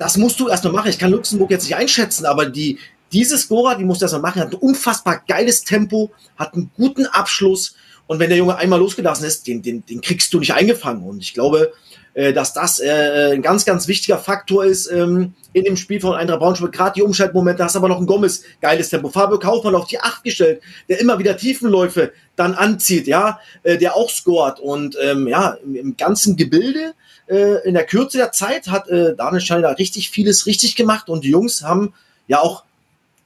das 0.00 0.16
musst 0.16 0.40
du 0.40 0.48
erstmal 0.48 0.72
machen. 0.72 0.90
Ich 0.90 0.98
kann 0.98 1.12
Luxemburg 1.12 1.52
jetzt 1.52 1.64
nicht 1.64 1.76
einschätzen, 1.76 2.26
aber 2.26 2.46
die, 2.46 2.80
diese 3.12 3.38
Scorer, 3.38 3.76
die 3.76 3.84
musst 3.84 4.00
du 4.00 4.06
erstmal 4.06 4.22
machen, 4.22 4.42
hat 4.42 4.52
ein 4.52 4.58
unfassbar 4.58 5.22
geiles 5.28 5.62
Tempo, 5.62 6.10
hat 6.36 6.54
einen 6.54 6.70
guten 6.76 7.06
Abschluss. 7.06 7.76
Und 8.08 8.18
wenn 8.18 8.28
der 8.28 8.38
Junge 8.38 8.56
einmal 8.56 8.78
losgelassen 8.78 9.24
ist, 9.24 9.46
den, 9.46 9.62
den, 9.62 9.84
den 9.86 10.00
kriegst 10.00 10.32
du 10.32 10.38
nicht 10.38 10.54
eingefangen. 10.54 11.02
Und 11.04 11.22
ich 11.22 11.32
glaube, 11.34 11.72
äh, 12.16 12.32
dass 12.32 12.54
das 12.54 12.80
äh, 12.80 13.32
ein 13.34 13.42
ganz, 13.42 13.66
ganz 13.66 13.88
wichtiger 13.88 14.16
Faktor 14.16 14.64
ist 14.64 14.90
ähm, 14.90 15.34
in 15.52 15.64
dem 15.64 15.76
Spiel 15.76 16.00
von 16.00 16.14
Eintracht 16.14 16.40
Braunschweig. 16.40 16.72
Gerade 16.72 16.94
die 16.94 17.02
Umschaltmomente, 17.02 17.62
hast 17.62 17.76
aber 17.76 17.88
noch 17.88 18.00
ein 18.00 18.06
Gomez, 18.06 18.42
geiles 18.62 18.88
Tempo. 18.88 19.10
Fabio 19.10 19.38
Kaufmann 19.38 19.74
auf 19.74 19.86
die 19.86 20.00
Acht 20.00 20.24
gestellt, 20.24 20.62
der 20.88 20.98
immer 20.98 21.18
wieder 21.18 21.36
Tiefenläufe 21.36 22.12
dann 22.34 22.54
anzieht, 22.54 23.06
ja, 23.06 23.38
äh, 23.64 23.76
der 23.76 23.96
auch 23.96 24.08
scoret. 24.08 24.60
Und 24.60 24.96
ähm, 25.02 25.28
ja, 25.28 25.58
im, 25.62 25.74
im 25.74 25.96
ganzen 25.98 26.36
Gebilde 26.36 26.94
äh, 27.26 27.68
in 27.68 27.74
der 27.74 27.84
Kürze 27.84 28.16
der 28.16 28.32
Zeit 28.32 28.68
hat 28.68 28.88
äh, 28.88 29.14
Daniel 29.14 29.42
Schneider 29.42 29.78
richtig 29.78 30.08
vieles 30.08 30.46
richtig 30.46 30.74
gemacht 30.74 31.10
und 31.10 31.22
die 31.22 31.30
Jungs 31.30 31.62
haben 31.62 31.92
ja 32.28 32.40
auch 32.40 32.64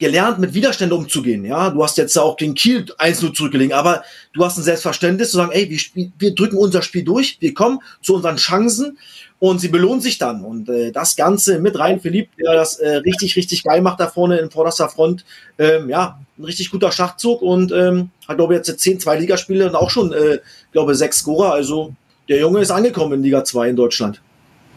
gelernt, 0.01 0.39
mit 0.39 0.55
Widerständen 0.55 0.99
umzugehen. 0.99 1.45
Ja, 1.45 1.71
du 1.71 1.85
hast 1.85 1.99
jetzt 1.99 2.19
auch 2.19 2.37
den 2.37 2.55
Kiel 2.55 2.87
1-0 2.99 3.35
zurückgelegen, 3.35 3.75
aber 3.75 4.03
du 4.33 4.45
hast 4.45 4.57
ein 4.57 4.65
Selbstverständnis 4.65 5.31
zu 5.31 5.37
sagen, 5.37 5.53
ey, 5.53 5.71
wir, 5.71 6.11
wir 6.19 6.35
drücken 6.35 6.57
unser 6.57 6.83
Spiel 6.83 7.05
durch, 7.05 7.37
wir 7.41 7.55
kommen 7.55 7.81
zu 8.01 8.15
unseren 8.15 8.37
Chancen 8.37 8.99
und 9.39 9.61
sie 9.61 9.69
belohnen 9.69 10.01
sich 10.01 10.19
dann. 10.19 10.43
Und 10.43 10.71
äh, 10.71 10.91
das 10.91 11.17
Ganze 11.17 11.61
mit 11.61 11.79
rein 11.79 12.01
Philipp, 12.01 12.31
der 12.37 12.55
das 12.55 12.77
äh, 12.77 12.97
richtig, 12.97 13.37
richtig 13.37 13.63
geil 13.63 13.83
macht 13.83 14.01
da 14.01 14.09
vorne 14.09 14.39
in 14.39 14.51
vorderster 14.51 14.89
Front. 14.89 15.25
Ähm, 15.59 15.91
ja, 15.91 16.19
ein 16.39 16.45
richtig 16.45 16.71
guter 16.71 16.91
Schachzug 16.91 17.43
und 17.43 17.71
ähm, 17.71 18.11
hat, 18.27 18.39
glaube 18.39 18.55
ich, 18.55 18.67
jetzt 18.67 18.81
zehn, 18.81 18.99
zwei 18.99 19.19
Ligaspiele 19.19 19.69
und 19.69 19.75
auch 19.75 19.91
schon, 19.91 20.13
äh, 20.15 20.39
glaube 20.73 20.95
sechs 20.95 21.19
Scorer. 21.19 21.53
Also 21.53 21.95
der 22.31 22.39
Junge 22.39 22.61
ist 22.61 22.71
angekommen 22.71 23.15
in 23.15 23.23
Liga 23.23 23.45
2 23.45 23.69
in 23.69 23.77
Deutschland. 23.77 24.23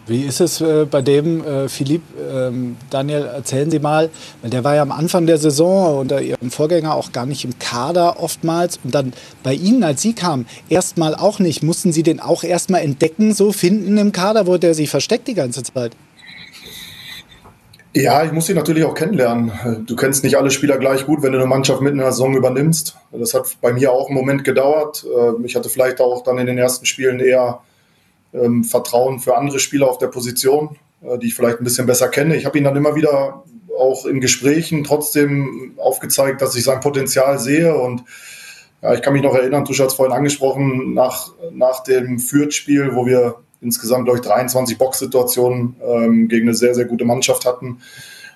Wie 0.06 0.24
ist 0.24 0.42
es 0.42 0.60
äh, 0.60 0.86
bei 0.90 1.02
dem, 1.02 1.46
äh, 1.46 1.70
Philipp, 1.70 2.02
ähm, 2.20 2.76
Daniel, 2.90 3.24
erzählen 3.24 3.72
Sie 3.72 3.80
mal, 3.80 4.10
der 4.44 4.66
war 4.66 4.76
ja 4.76 4.82
am 4.82 4.92
Anfang 4.92 5.28
der 5.28 5.38
Saison 5.38 6.00
unter 6.00 6.22
Ihrem 6.22 6.52
Vorgänger 6.52 6.94
auch 6.94 7.14
gar 7.14 7.26
nicht 7.26 7.46
im 7.46 7.58
Kader 7.58 8.22
oftmals 8.22 8.80
und 8.84 8.94
dann 8.94 9.14
bei 9.44 9.54
Ihnen, 9.54 9.82
als 9.84 10.02
Sie 10.02 10.14
kamen, 10.14 10.46
erstmal 10.68 11.16
auch 11.16 11.40
nicht. 11.40 11.64
Mussten 11.64 11.94
Sie 11.94 12.04
den 12.04 12.20
auch 12.20 12.44
erstmal 12.44 12.82
entdecken, 12.82 13.34
so 13.34 13.54
finden 13.54 13.98
im 13.98 14.12
Kader, 14.12 14.46
wo 14.46 14.58
der 14.58 14.74
sich 14.74 14.90
versteckt 14.90 15.30
die 15.30 15.36
ganze 15.36 15.64
Zeit? 15.64 15.96
Ja, 17.96 18.26
ich 18.26 18.32
muss 18.32 18.48
sie 18.48 18.56
natürlich 18.56 18.86
auch 18.86 18.96
kennenlernen. 18.96 19.86
Du 19.86 19.96
kennst 19.96 20.24
nicht 20.24 20.36
alle 20.36 20.50
Spieler 20.50 20.80
gleich 20.80 21.06
gut, 21.06 21.22
wenn 21.22 21.32
du 21.32 21.38
eine 21.38 21.48
Mannschaft 21.48 21.80
mitten 21.80 21.98
in 21.98 22.04
der 22.04 22.12
Saison 22.12 22.36
übernimmst. 22.36 22.98
Das 23.12 23.36
hat 23.36 23.56
bei 23.62 23.72
mir 23.72 23.92
auch 23.92 24.08
einen 24.08 24.16
Moment 24.16 24.44
gedauert. 24.44 25.06
Äh, 25.06 25.46
ich 25.46 25.56
hatte 25.56 25.70
vielleicht 25.70 26.02
auch 26.02 26.24
dann 26.24 26.40
in 26.40 26.48
den 26.48 26.58
ersten 26.58 26.88
Spielen 26.88 27.20
eher 27.20 27.62
ähm, 28.34 28.64
Vertrauen 28.64 29.20
für 29.20 29.38
andere 29.38 29.60
Spieler 29.60 29.90
auf 29.90 29.98
der 29.98 30.08
Position, 30.08 30.78
äh, 31.02 31.18
die 31.18 31.28
ich 31.28 31.36
vielleicht 31.36 31.60
ein 31.60 31.64
bisschen 31.64 31.86
besser 31.86 32.10
kenne. 32.10 32.36
Ich 32.36 32.46
habe 32.46 32.58
ihn 32.58 32.64
dann 32.64 32.76
immer 32.76 32.96
wieder 32.96 33.44
auch 33.78 34.06
in 34.06 34.22
Gesprächen 34.22 34.84
trotzdem 34.84 35.74
aufgezeigt, 35.78 36.42
dass 36.42 36.56
ich 36.56 36.64
sein 36.64 36.80
Potenzial 36.80 37.40
sehe 37.40 37.76
und 37.76 38.04
Ja, 38.84 38.94
ich 38.94 39.02
kann 39.02 39.14
mich 39.14 39.24
noch 39.24 39.34
erinnern, 39.34 39.64
Tusch 39.64 39.80
hat 39.80 39.88
es 39.88 39.94
vorhin 39.94 40.14
angesprochen, 40.14 40.94
nach, 40.94 41.32
nach 41.54 41.84
dem 41.84 42.20
Fürth-Spiel, 42.20 42.94
wo 42.94 43.06
wir 43.06 43.36
insgesamt, 43.62 44.04
glaube 44.04 44.20
ich, 44.20 44.26
23 44.26 44.78
Boxsituationen 44.78 45.78
ähm, 45.82 46.28
gegen 46.28 46.50
eine 46.50 46.54
sehr, 46.54 46.76
sehr 46.76 46.84
gute 46.84 47.06
Mannschaft 47.06 47.46
hatten, 47.46 47.80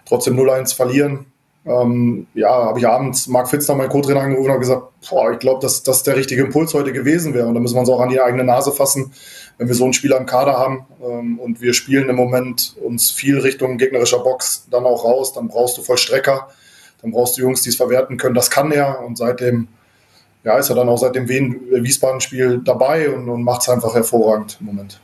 trotzdem 0.05 0.39
0-1 0.39 0.73
verlieren. 0.73 1.25
Ähm, 1.67 2.27
ja, 2.33 2.49
habe 2.49 2.79
ich 2.79 2.87
abends 2.87 3.27
Marc 3.27 3.49
Fitzner, 3.49 3.75
mein 3.75 3.89
Co-Trainer, 3.89 4.21
angerufen 4.21 4.51
und 4.51 4.59
gesagt, 4.59 4.83
boah, 5.09 5.31
ich 5.31 5.39
glaube, 5.39 5.59
dass 5.61 5.83
das 5.83 6.03
der 6.03 6.15
richtige 6.15 6.43
Impuls 6.43 6.73
heute 6.73 6.93
gewesen 6.93 7.33
wäre. 7.33 7.47
Und 7.47 7.55
da 7.55 7.59
müssen 7.59 7.75
wir 7.75 7.81
uns 7.81 7.89
auch 7.89 7.99
an 7.99 8.09
die 8.09 8.21
eigene 8.21 8.45
Nase 8.45 8.71
fassen, 8.71 9.11
wenn 9.57 9.67
wir 9.67 9.75
so 9.75 9.83
einen 9.83 9.93
Spieler 9.93 10.17
im 10.17 10.25
Kader 10.25 10.53
haben 10.53 10.85
ähm, 11.03 11.39
und 11.39 11.61
wir 11.61 11.73
spielen 11.73 12.09
im 12.09 12.15
Moment 12.15 12.75
uns 12.81 13.11
viel 13.11 13.39
Richtung 13.39 13.77
gegnerischer 13.77 14.19
Box 14.19 14.67
dann 14.71 14.85
auch 14.85 15.03
raus, 15.03 15.33
dann 15.33 15.49
brauchst 15.49 15.77
du 15.77 15.81
Vollstrecker, 15.81 16.47
dann 17.01 17.11
brauchst 17.11 17.37
du 17.37 17.41
Jungs, 17.41 17.63
die 17.63 17.69
es 17.69 17.75
verwerten 17.75 18.17
können. 18.17 18.35
Das 18.35 18.49
kann 18.49 18.71
er 18.71 19.03
und 19.03 19.17
seitdem 19.17 19.67
ja, 20.43 20.57
ist 20.57 20.69
er 20.69 20.75
dann 20.75 20.87
auch 20.87 20.97
seit 20.97 21.15
dem 21.15 21.27
Wiesbaden-Spiel 21.27 22.61
dabei 22.63 23.09
und, 23.09 23.27
und 23.27 23.43
macht 23.43 23.63
es 23.63 23.69
einfach 23.69 23.93
hervorragend 23.93 24.57
im 24.61 24.67
Moment. 24.67 25.01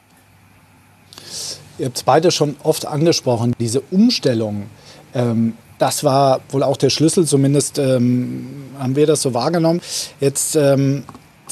Ihr 1.80 1.88
habt 1.88 1.98
es 1.98 2.04
beide 2.04 2.32
schon 2.32 2.56
oft 2.64 2.86
angesprochen, 2.86 3.54
diese 3.60 3.82
Umstellung. 3.92 4.68
Ähm, 5.16 5.58
das 5.80 6.04
war 6.04 6.42
wohl 6.50 6.64
auch 6.64 6.78
der 6.78 6.90
Schlüssel, 6.90 7.26
zumindest 7.26 7.80
ähm, 7.80 8.66
haben 8.80 8.96
wir 8.96 9.08
das 9.08 9.22
so 9.22 9.34
wahrgenommen. 9.34 9.82
Jetzt 10.20 10.56
ähm, 10.56 11.04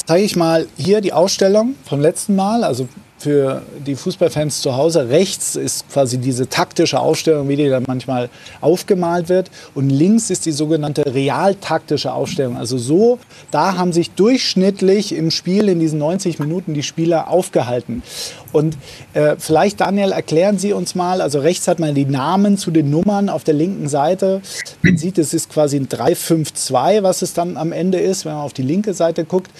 zeige 0.05 0.23
ich 0.23 0.35
mal 0.35 0.67
hier 0.77 1.01
die 1.01 1.13
Ausstellung 1.13 1.75
vom 1.85 1.99
letzten 1.99 2.35
Mal, 2.35 2.63
also 2.63 2.87
für 3.21 3.61
die 3.85 3.95
Fußballfans 3.95 4.61
zu 4.61 4.75
Hause. 4.75 5.09
Rechts 5.09 5.55
ist 5.55 5.87
quasi 5.89 6.17
diese 6.17 6.49
taktische 6.49 6.99
Aufstellung, 6.99 7.49
wie 7.49 7.55
die 7.55 7.69
dann 7.69 7.83
manchmal 7.87 8.29
aufgemalt 8.61 9.29
wird. 9.29 9.51
Und 9.75 9.89
links 9.89 10.29
ist 10.29 10.45
die 10.45 10.51
sogenannte 10.51 11.05
realtaktische 11.13 12.13
Aufstellung. 12.13 12.57
Also 12.57 12.77
so, 12.77 13.19
da 13.51 13.77
haben 13.77 13.93
sich 13.93 14.11
durchschnittlich 14.11 15.13
im 15.13 15.29
Spiel 15.29 15.69
in 15.69 15.79
diesen 15.79 15.99
90 15.99 16.39
Minuten 16.39 16.73
die 16.73 16.83
Spieler 16.83 17.29
aufgehalten. 17.29 18.01
Und 18.51 18.75
äh, 19.13 19.35
vielleicht, 19.37 19.81
Daniel, 19.81 20.11
erklären 20.11 20.57
Sie 20.57 20.73
uns 20.73 20.95
mal, 20.95 21.21
also 21.21 21.39
rechts 21.39 21.67
hat 21.67 21.79
man 21.79 21.95
die 21.95 22.05
Namen 22.05 22.57
zu 22.57 22.71
den 22.71 22.89
Nummern 22.89 23.29
auf 23.29 23.43
der 23.43 23.53
linken 23.53 23.87
Seite. 23.87 24.41
Man 24.81 24.97
sieht, 24.97 25.17
es 25.17 25.33
ist 25.33 25.49
quasi 25.49 25.77
ein 25.77 25.87
3-5-2, 25.87 27.03
was 27.03 27.21
es 27.21 27.33
dann 27.33 27.55
am 27.55 27.71
Ende 27.71 27.99
ist, 27.99 28.25
wenn 28.25 28.33
man 28.33 28.41
auf 28.41 28.53
die 28.53 28.63
linke 28.63 28.93
Seite 28.93 29.25
guckt. 29.25 29.51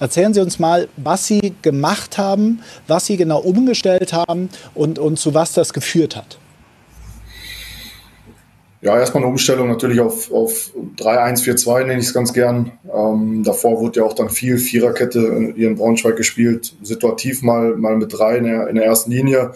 Erzählen 0.00 0.32
Sie 0.32 0.40
uns 0.40 0.58
mal, 0.58 0.88
was 0.96 1.26
Sie 1.26 1.52
gemacht 1.60 2.16
haben, 2.16 2.60
was 2.88 3.04
Sie 3.04 3.18
genau 3.18 3.38
umgestellt 3.38 4.14
haben 4.14 4.48
und, 4.74 4.98
und 4.98 5.18
zu 5.18 5.34
was 5.34 5.52
das 5.52 5.74
geführt 5.74 6.16
hat. 6.16 6.38
Ja, 8.82 8.98
erstmal 8.98 9.22
eine 9.22 9.30
Umstellung 9.30 9.68
natürlich 9.68 10.00
auf, 10.00 10.32
auf 10.32 10.70
3-1-4-2 10.96 11.80
nenne 11.80 12.00
ich 12.00 12.06
es 12.06 12.14
ganz 12.14 12.32
gern. 12.32 12.72
Ähm, 12.90 13.42
davor 13.44 13.78
wurde 13.78 14.00
ja 14.00 14.06
auch 14.06 14.14
dann 14.14 14.30
viel 14.30 14.56
Viererkette 14.56 15.52
hier 15.54 15.68
in 15.68 15.76
Braunschweig 15.76 16.16
gespielt, 16.16 16.74
situativ 16.80 17.42
mal, 17.42 17.76
mal 17.76 17.98
mit 17.98 18.10
drei 18.10 18.38
in 18.38 18.44
der, 18.44 18.68
in 18.68 18.76
der 18.76 18.86
ersten 18.86 19.10
Linie. 19.10 19.52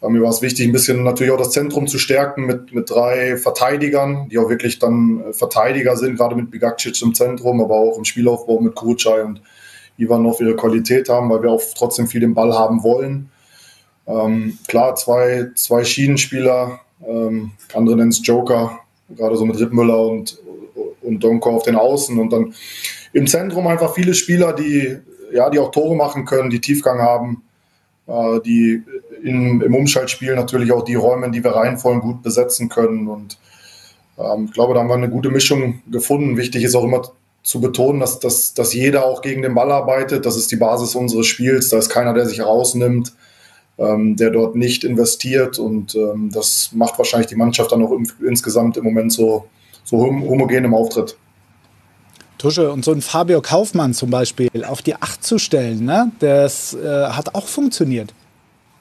Aber 0.00 0.10
mir 0.10 0.22
war 0.22 0.30
es 0.30 0.40
wichtig, 0.40 0.66
ein 0.66 0.72
bisschen 0.72 1.02
natürlich 1.02 1.30
auch 1.30 1.38
das 1.38 1.50
Zentrum 1.50 1.88
zu 1.88 1.98
stärken 1.98 2.46
mit, 2.46 2.72
mit 2.72 2.88
drei 2.88 3.36
Verteidigern, 3.36 4.30
die 4.30 4.38
auch 4.38 4.48
wirklich 4.48 4.78
dann 4.78 5.24
Verteidiger 5.32 5.98
sind, 5.98 6.16
gerade 6.16 6.34
mit 6.34 6.50
Bigacic 6.50 7.02
im 7.02 7.12
Zentrum, 7.12 7.60
aber 7.60 7.74
auch 7.74 7.98
im 7.98 8.06
Spielaufbau 8.06 8.60
mit 8.60 8.74
Kurucay 8.74 9.24
und 9.24 9.42
Ivanov 9.98 10.40
ihre 10.40 10.56
Qualität 10.56 11.08
haben, 11.08 11.28
weil 11.28 11.42
wir 11.42 11.50
auch 11.50 11.62
trotzdem 11.76 12.06
viel 12.06 12.20
den 12.20 12.34
Ball 12.34 12.54
haben 12.54 12.82
wollen. 12.82 13.30
Ähm, 14.06 14.58
klar, 14.66 14.94
zwei, 14.94 15.48
zwei 15.54 15.84
Schienenspieler, 15.84 16.80
ähm, 17.06 17.52
andere 17.74 17.96
nennen 17.96 18.10
es 18.10 18.26
Joker, 18.26 18.78
gerade 19.10 19.36
so 19.36 19.44
mit 19.44 19.58
Rittmüller 19.58 20.06
und, 20.06 20.38
und 21.02 21.22
Donko 21.22 21.50
auf 21.50 21.64
den 21.64 21.76
Außen 21.76 22.18
und 22.18 22.32
dann 22.32 22.54
im 23.12 23.26
Zentrum 23.26 23.66
einfach 23.66 23.94
viele 23.94 24.14
Spieler, 24.14 24.52
die, 24.52 24.96
ja, 25.32 25.50
die 25.50 25.58
auch 25.58 25.70
Tore 25.70 25.96
machen 25.96 26.24
können, 26.24 26.48
die 26.48 26.60
Tiefgang 26.60 27.00
haben, 27.00 27.42
äh, 28.06 28.40
die 28.40 28.82
in, 29.22 29.60
im 29.60 29.74
Umschaltspiel 29.74 30.34
natürlich 30.34 30.72
auch 30.72 30.84
die 30.84 30.94
Räume, 30.94 31.26
in 31.26 31.32
die 31.32 31.44
wir 31.44 31.50
reinfallen, 31.50 32.00
gut 32.00 32.22
besetzen 32.22 32.68
können 32.68 33.08
und 33.08 33.38
ähm, 34.18 34.46
ich 34.46 34.52
glaube, 34.52 34.74
da 34.74 34.80
haben 34.80 34.88
wir 34.88 34.94
eine 34.94 35.10
gute 35.10 35.30
Mischung 35.30 35.82
gefunden. 35.90 36.36
Wichtig 36.36 36.64
ist 36.64 36.74
auch 36.74 36.84
immer 36.84 37.02
zu 37.48 37.62
betonen, 37.62 37.98
dass, 37.98 38.20
dass, 38.20 38.52
dass 38.52 38.74
jeder 38.74 39.06
auch 39.06 39.22
gegen 39.22 39.40
den 39.40 39.54
Ball 39.54 39.72
arbeitet. 39.72 40.26
Das 40.26 40.36
ist 40.36 40.50
die 40.50 40.56
Basis 40.56 40.94
unseres 40.94 41.26
Spiels. 41.26 41.70
Da 41.70 41.78
ist 41.78 41.88
keiner, 41.88 42.12
der 42.12 42.26
sich 42.26 42.42
rausnimmt, 42.42 43.14
ähm, 43.78 44.16
der 44.16 44.28
dort 44.28 44.54
nicht 44.54 44.84
investiert. 44.84 45.58
Und 45.58 45.94
ähm, 45.94 46.30
das 46.30 46.72
macht 46.74 46.98
wahrscheinlich 46.98 47.28
die 47.28 47.36
Mannschaft 47.36 47.72
dann 47.72 47.82
auch 47.82 47.92
im, 47.92 48.06
insgesamt 48.22 48.76
im 48.76 48.84
Moment 48.84 49.14
so, 49.14 49.46
so 49.82 49.96
homogen 49.96 50.62
im 50.62 50.74
Auftritt. 50.74 51.16
Tusche, 52.36 52.70
und 52.70 52.84
so 52.84 52.92
ein 52.92 53.00
Fabio 53.00 53.40
Kaufmann 53.40 53.94
zum 53.94 54.10
Beispiel 54.10 54.50
auf 54.66 54.82
die 54.82 54.96
Acht 54.96 55.24
zu 55.24 55.38
stellen, 55.38 55.86
ne? 55.86 56.12
das 56.18 56.74
äh, 56.74 57.06
hat 57.06 57.34
auch 57.34 57.48
funktioniert. 57.48 58.12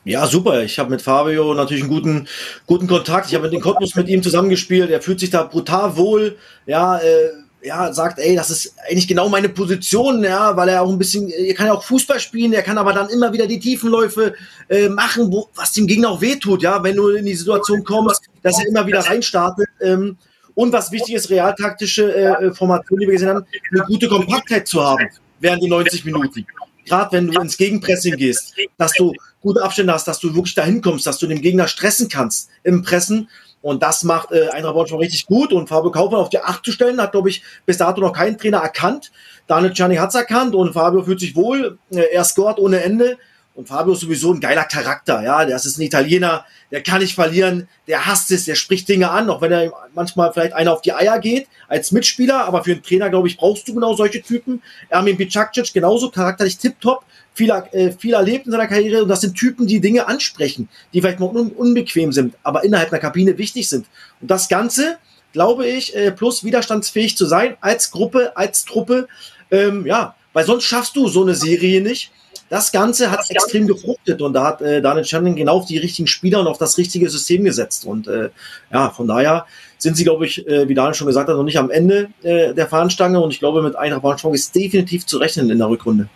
Ja, 0.03 0.27
super. 0.27 0.61
Ich 0.63 0.77
habe 0.77 0.89
mit 0.89 1.01
Fabio 1.01 1.53
natürlich 1.53 1.83
einen 1.83 1.91
guten, 1.91 2.27
guten 2.65 2.87
Kontakt. 2.87 3.27
Ich 3.29 3.35
habe 3.35 3.49
den 3.49 3.61
Cottbus 3.61 3.95
mit 3.95 4.09
ihm 4.09 4.21
zusammengespielt. 4.21 4.89
Er 4.89 5.01
fühlt 5.01 5.21
sich 5.21 5.29
da 5.29 5.43
brutal 5.43 5.95
wohl. 5.95 6.37
Ja, 6.65 6.97
äh, 6.97 7.29
ja, 7.61 7.91
sagt, 7.91 8.19
ey, 8.19 8.35
das 8.35 8.49
ist 8.49 8.75
eigentlich 8.87 9.07
genau 9.07 9.29
meine 9.29 9.49
Position, 9.49 10.23
ja, 10.23 10.55
weil 10.55 10.69
er 10.69 10.81
auch 10.81 10.91
ein 10.91 10.97
bisschen, 10.97 11.29
er 11.29 11.53
kann 11.53 11.67
ja 11.67 11.73
auch 11.73 11.83
Fußball 11.83 12.19
spielen, 12.19 12.53
er 12.53 12.61
kann 12.61 12.77
aber 12.77 12.93
dann 12.93 13.09
immer 13.09 13.33
wieder 13.33 13.47
die 13.47 13.59
Tiefenläufe 13.59 14.33
äh, 14.69 14.89
machen, 14.89 15.31
wo, 15.31 15.49
was 15.55 15.73
dem 15.73 15.87
Gegner 15.87 16.09
auch 16.09 16.21
wehtut, 16.21 16.61
ja, 16.61 16.81
wenn 16.83 16.95
du 16.95 17.09
in 17.09 17.25
die 17.25 17.35
Situation 17.35 17.83
kommst, 17.83 18.23
dass 18.43 18.59
er 18.59 18.67
immer 18.67 18.85
wieder 18.85 18.99
reinstartet. 18.99 19.67
Ähm, 19.81 20.17
und 20.53 20.73
was 20.73 20.91
wichtig 20.91 21.15
ist, 21.15 21.29
realtaktische 21.29 22.15
äh, 22.15 22.53
Formation, 22.53 22.99
die 22.99 23.05
wir 23.05 23.13
gesehen 23.13 23.29
haben, 23.29 23.45
eine 23.71 23.83
gute 23.83 24.07
Kompaktheit 24.07 24.67
zu 24.67 24.83
haben 24.83 25.07
während 25.39 25.63
die 25.63 25.69
90 25.69 26.05
Minuten. 26.05 26.45
Gerade 26.85 27.11
wenn 27.11 27.27
du 27.27 27.39
ins 27.41 27.57
Gegenpressing 27.57 28.15
gehst, 28.15 28.55
dass 28.77 28.93
du 28.93 29.13
gute 29.41 29.61
Abstände 29.61 29.93
hast, 29.93 30.07
dass 30.07 30.19
du 30.19 30.33
wirklich 30.33 30.55
dahin 30.55 30.81
kommst, 30.81 31.05
dass 31.05 31.19
du 31.19 31.27
dem 31.27 31.41
Gegner 31.41 31.67
stressen 31.67 32.09
kannst 32.09 32.49
im 32.63 32.81
Pressen 32.81 33.29
und 33.61 33.83
das 33.83 34.03
macht 34.03 34.31
äh, 34.31 34.49
Eintracht 34.49 34.73
Braunschweig 34.73 34.99
richtig 34.99 35.25
gut. 35.25 35.51
Und 35.51 35.67
Fabio 35.67 35.91
Kaufmann 35.91 36.21
auf 36.21 36.29
die 36.29 36.39
Acht 36.39 36.63
zu 36.63 36.71
stellen, 36.71 37.01
hat, 37.01 37.11
glaube 37.11 37.29
ich, 37.29 37.43
bis 37.65 37.77
dato 37.77 38.01
noch 38.01 38.13
kein 38.13 38.37
Trainer 38.37 38.59
erkannt. 38.59 39.11
Daniel 39.47 39.73
Czerny 39.73 39.95
hat 39.95 40.09
es 40.09 40.15
erkannt 40.15 40.55
und 40.55 40.73
Fabio 40.73 41.03
fühlt 41.03 41.19
sich 41.19 41.35
wohl. 41.35 41.77
Äh, 41.91 42.13
er 42.13 42.23
scoret 42.23 42.59
ohne 42.59 42.81
Ende. 42.81 43.17
Und 43.55 43.67
Fabio 43.67 43.93
ist 43.93 44.01
sowieso 44.01 44.31
ein 44.31 44.39
geiler 44.39 44.65
Charakter. 44.65 45.23
Ja, 45.23 45.43
das 45.43 45.65
ist 45.65 45.79
ein 45.79 45.81
Italiener, 45.81 46.45
der 46.69 46.83
kann 46.83 47.01
nicht 47.01 47.15
verlieren, 47.15 47.67
der 47.87 48.05
hasst 48.05 48.29
es, 48.29 48.45
der 48.45 48.53
spricht 48.53 48.87
Dinge 48.87 49.09
an, 49.09 49.31
auch 49.31 49.41
wenn 49.41 49.51
er 49.51 49.73
manchmal 49.95 50.31
vielleicht 50.31 50.53
einer 50.53 50.71
auf 50.73 50.81
die 50.81 50.93
Eier 50.93 51.17
geht 51.17 51.47
als 51.67 51.91
Mitspieler. 51.91 52.45
Aber 52.45 52.63
für 52.63 52.73
einen 52.73 52.83
Trainer, 52.83 53.09
glaube 53.09 53.27
ich, 53.27 53.35
brauchst 53.35 53.67
du 53.67 53.73
genau 53.73 53.95
solche 53.95 54.21
Typen. 54.21 54.61
Ermin 54.89 55.17
Bicakcic 55.17 55.73
genauso 55.73 56.11
charakterlich 56.11 56.59
tipptopp 56.59 57.03
viel, 57.37 57.51
äh, 57.71 57.91
viel 57.91 58.13
erlebt 58.13 58.47
in 58.47 58.51
seiner 58.51 58.67
Karriere 58.67 59.03
und 59.03 59.09
das 59.09 59.21
sind 59.21 59.35
Typen, 59.35 59.67
die 59.67 59.79
Dinge 59.79 60.07
ansprechen, 60.07 60.67
die 60.93 61.01
vielleicht 61.01 61.19
mal 61.19 61.27
un 61.27 61.51
unbequem 61.51 62.11
sind, 62.11 62.35
aber 62.43 62.63
innerhalb 62.63 62.91
einer 62.91 62.99
Kabine 62.99 63.37
wichtig 63.37 63.69
sind. 63.69 63.85
Und 64.19 64.31
das 64.31 64.49
Ganze, 64.49 64.97
glaube 65.33 65.67
ich, 65.67 65.95
äh, 65.95 66.11
plus 66.11 66.43
widerstandsfähig 66.43 67.15
zu 67.15 67.25
sein 67.25 67.55
als 67.61 67.91
Gruppe, 67.91 68.35
als 68.35 68.65
Truppe, 68.65 69.07
ähm, 69.51 69.85
ja, 69.85 70.15
weil 70.33 70.45
sonst 70.45 70.65
schaffst 70.65 70.95
du 70.95 71.07
so 71.07 71.21
eine 71.21 71.35
Serie 71.35 71.81
nicht. 71.81 72.11
Das 72.49 72.71
Ganze 72.71 73.11
hat 73.11 73.29
extrem 73.29 73.67
gefruchtet 73.67 74.21
und 74.21 74.33
da 74.33 74.45
hat 74.45 74.61
äh, 74.61 74.81
Daniel 74.81 75.05
Chandling 75.05 75.35
genau 75.35 75.57
auf 75.57 75.65
die 75.65 75.77
richtigen 75.77 76.07
Spieler 76.07 76.39
und 76.39 76.47
auf 76.47 76.57
das 76.57 76.77
richtige 76.77 77.09
System 77.09 77.43
gesetzt. 77.43 77.85
Und 77.85 78.07
äh, 78.07 78.29
ja, 78.71 78.89
von 78.89 79.07
daher 79.07 79.45
sind 79.77 79.97
sie, 79.97 80.05
glaube 80.05 80.25
ich, 80.25 80.47
äh, 80.47 80.67
wie 80.67 80.73
Daniel 80.73 80.93
schon 80.93 81.07
gesagt 81.07 81.27
hat, 81.27 81.35
noch 81.35 81.43
nicht 81.43 81.57
am 81.57 81.69
Ende 81.69 82.09
äh, 82.23 82.53
der 82.53 82.67
Fahnenstange 82.67 83.19
und 83.19 83.31
ich 83.31 83.39
glaube, 83.39 83.61
mit 83.61 83.75
Eintracht 83.75 84.01
Braunschweig 84.01 84.33
ist 84.33 84.55
definitiv 84.55 85.05
zu 85.05 85.17
rechnen 85.17 85.49
in 85.49 85.57
der 85.57 85.69
Rückrunde. 85.69 86.07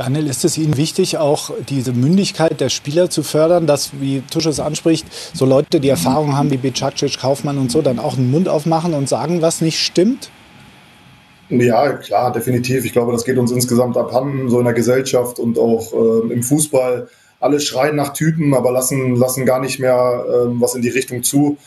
Daniel, 0.00 0.28
ist 0.28 0.46
es 0.46 0.56
Ihnen 0.56 0.78
wichtig, 0.78 1.18
auch 1.18 1.50
diese 1.68 1.92
Mündigkeit 1.92 2.58
der 2.58 2.70
Spieler 2.70 3.10
zu 3.10 3.22
fördern, 3.22 3.66
dass, 3.66 3.90
wie 4.00 4.22
Tusches 4.30 4.58
anspricht, 4.58 5.06
so 5.34 5.44
Leute, 5.44 5.78
die 5.78 5.90
Erfahrung 5.90 6.38
haben 6.38 6.50
wie 6.50 6.56
Bicacic, 6.56 7.18
Kaufmann 7.18 7.58
und 7.58 7.70
so, 7.70 7.82
dann 7.82 7.98
auch 7.98 8.16
einen 8.16 8.30
Mund 8.30 8.48
aufmachen 8.48 8.94
und 8.94 9.10
sagen, 9.10 9.42
was 9.42 9.60
nicht 9.60 9.78
stimmt? 9.78 10.30
Ja, 11.50 11.92
klar, 11.92 12.32
definitiv. 12.32 12.86
Ich 12.86 12.92
glaube, 12.92 13.12
das 13.12 13.26
geht 13.26 13.36
uns 13.36 13.52
insgesamt 13.52 13.98
abhanden, 13.98 14.48
so 14.48 14.58
in 14.58 14.64
der 14.64 14.72
Gesellschaft 14.72 15.38
und 15.38 15.58
auch 15.58 15.92
äh, 15.92 16.32
im 16.32 16.42
Fußball. 16.42 17.08
Alle 17.38 17.60
schreien 17.60 17.96
nach 17.96 18.14
Typen, 18.14 18.54
aber 18.54 18.72
lassen, 18.72 19.16
lassen 19.16 19.44
gar 19.44 19.60
nicht 19.60 19.80
mehr 19.80 20.24
äh, 20.26 20.46
was 20.58 20.74
in 20.76 20.80
die 20.80 20.88
Richtung 20.88 21.22
zu. 21.22 21.58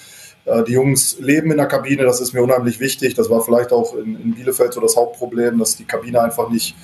Äh, 0.45 0.63
die 0.63 0.71
Jungs 0.71 1.17
leben 1.19 1.51
in 1.51 1.57
der 1.57 1.67
Kabine, 1.67 2.01
das 2.01 2.19
ist 2.19 2.33
mir 2.33 2.41
unheimlich 2.41 2.79
wichtig. 2.79 3.13
Das 3.13 3.29
war 3.29 3.43
vielleicht 3.43 3.71
auch 3.71 3.95
in, 3.95 4.19
in 4.19 4.33
Bielefeld 4.33 4.73
so 4.73 4.81
das 4.81 4.97
Hauptproblem, 4.97 5.59
dass 5.59 5.75
die 5.75 5.85
Kabine 5.85 6.19
einfach 6.19 6.49
nicht 6.49 6.75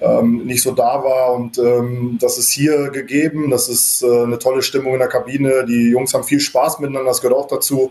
ähm, 0.00 0.44
nicht 0.44 0.62
so 0.62 0.72
da 0.72 1.02
war. 1.02 1.34
Und 1.34 1.58
ähm, 1.58 2.18
das 2.20 2.38
ist 2.38 2.50
hier 2.50 2.90
gegeben. 2.90 3.50
Das 3.50 3.68
ist 3.68 4.02
äh, 4.02 4.22
eine 4.22 4.38
tolle 4.38 4.62
Stimmung 4.62 4.94
in 4.94 4.98
der 4.98 5.08
Kabine. 5.08 5.64
Die 5.66 5.90
Jungs 5.90 6.14
haben 6.14 6.24
viel 6.24 6.40
Spaß 6.40 6.80
miteinander, 6.80 7.10
das 7.10 7.20
gehört 7.20 7.38
auch 7.38 7.48
dazu. 7.48 7.90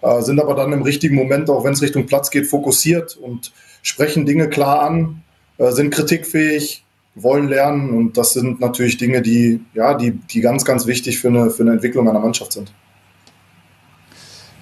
Äh, 0.00 0.22
sind 0.22 0.40
aber 0.40 0.54
dann 0.54 0.72
im 0.72 0.82
richtigen 0.82 1.16
Moment, 1.16 1.50
auch 1.50 1.64
wenn 1.64 1.72
es 1.72 1.82
Richtung 1.82 2.06
Platz 2.06 2.30
geht, 2.30 2.46
fokussiert 2.46 3.16
und 3.16 3.52
sprechen 3.82 4.26
Dinge 4.26 4.48
klar 4.48 4.82
an, 4.82 5.22
äh, 5.58 5.72
sind 5.72 5.92
kritikfähig, 5.92 6.84
wollen 7.14 7.48
lernen. 7.48 7.90
Und 7.90 8.16
das 8.16 8.32
sind 8.32 8.60
natürlich 8.60 8.96
Dinge, 8.96 9.22
die, 9.22 9.60
ja, 9.74 9.94
die, 9.94 10.12
die 10.12 10.40
ganz, 10.40 10.64
ganz 10.64 10.86
wichtig 10.86 11.18
für 11.18 11.28
eine, 11.28 11.50
für 11.50 11.62
eine 11.62 11.72
Entwicklung 11.72 12.08
einer 12.08 12.20
Mannschaft 12.20 12.52
sind. 12.52 12.72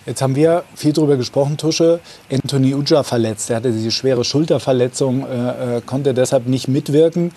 Jetzt 0.07 0.23
haben 0.23 0.37
wir 0.37 0.63
viel 0.77 0.93
darüber 0.93 1.17
gesprochen, 1.17 1.57
Tusche. 1.57 1.99
Anthony 2.31 2.75
Uja 2.75 3.03
verletzt. 3.03 3.51
Er 3.51 3.57
hatte 3.57 3.73
diese 3.73 3.91
schwere 3.91 4.25
Schulterverletzung, 4.25 5.27
äh, 5.27 5.79
äh, 5.79 5.81
konnte 5.85 6.15
deshalb 6.15 6.47
nicht 6.47 6.69
mitwirken. 6.69 7.33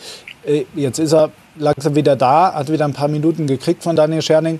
Äh, 0.45 0.65
jetzt 0.75 0.99
ist 0.99 1.13
er 1.13 1.31
langsam 1.57 1.95
wieder 1.95 2.15
da, 2.15 2.53
hat 2.53 2.71
wieder 2.71 2.85
ein 2.85 2.93
paar 2.93 3.07
Minuten 3.07 3.47
gekriegt 3.47 3.81
von 3.81 3.95
Daniel 3.95 4.21
Scherning. 4.21 4.59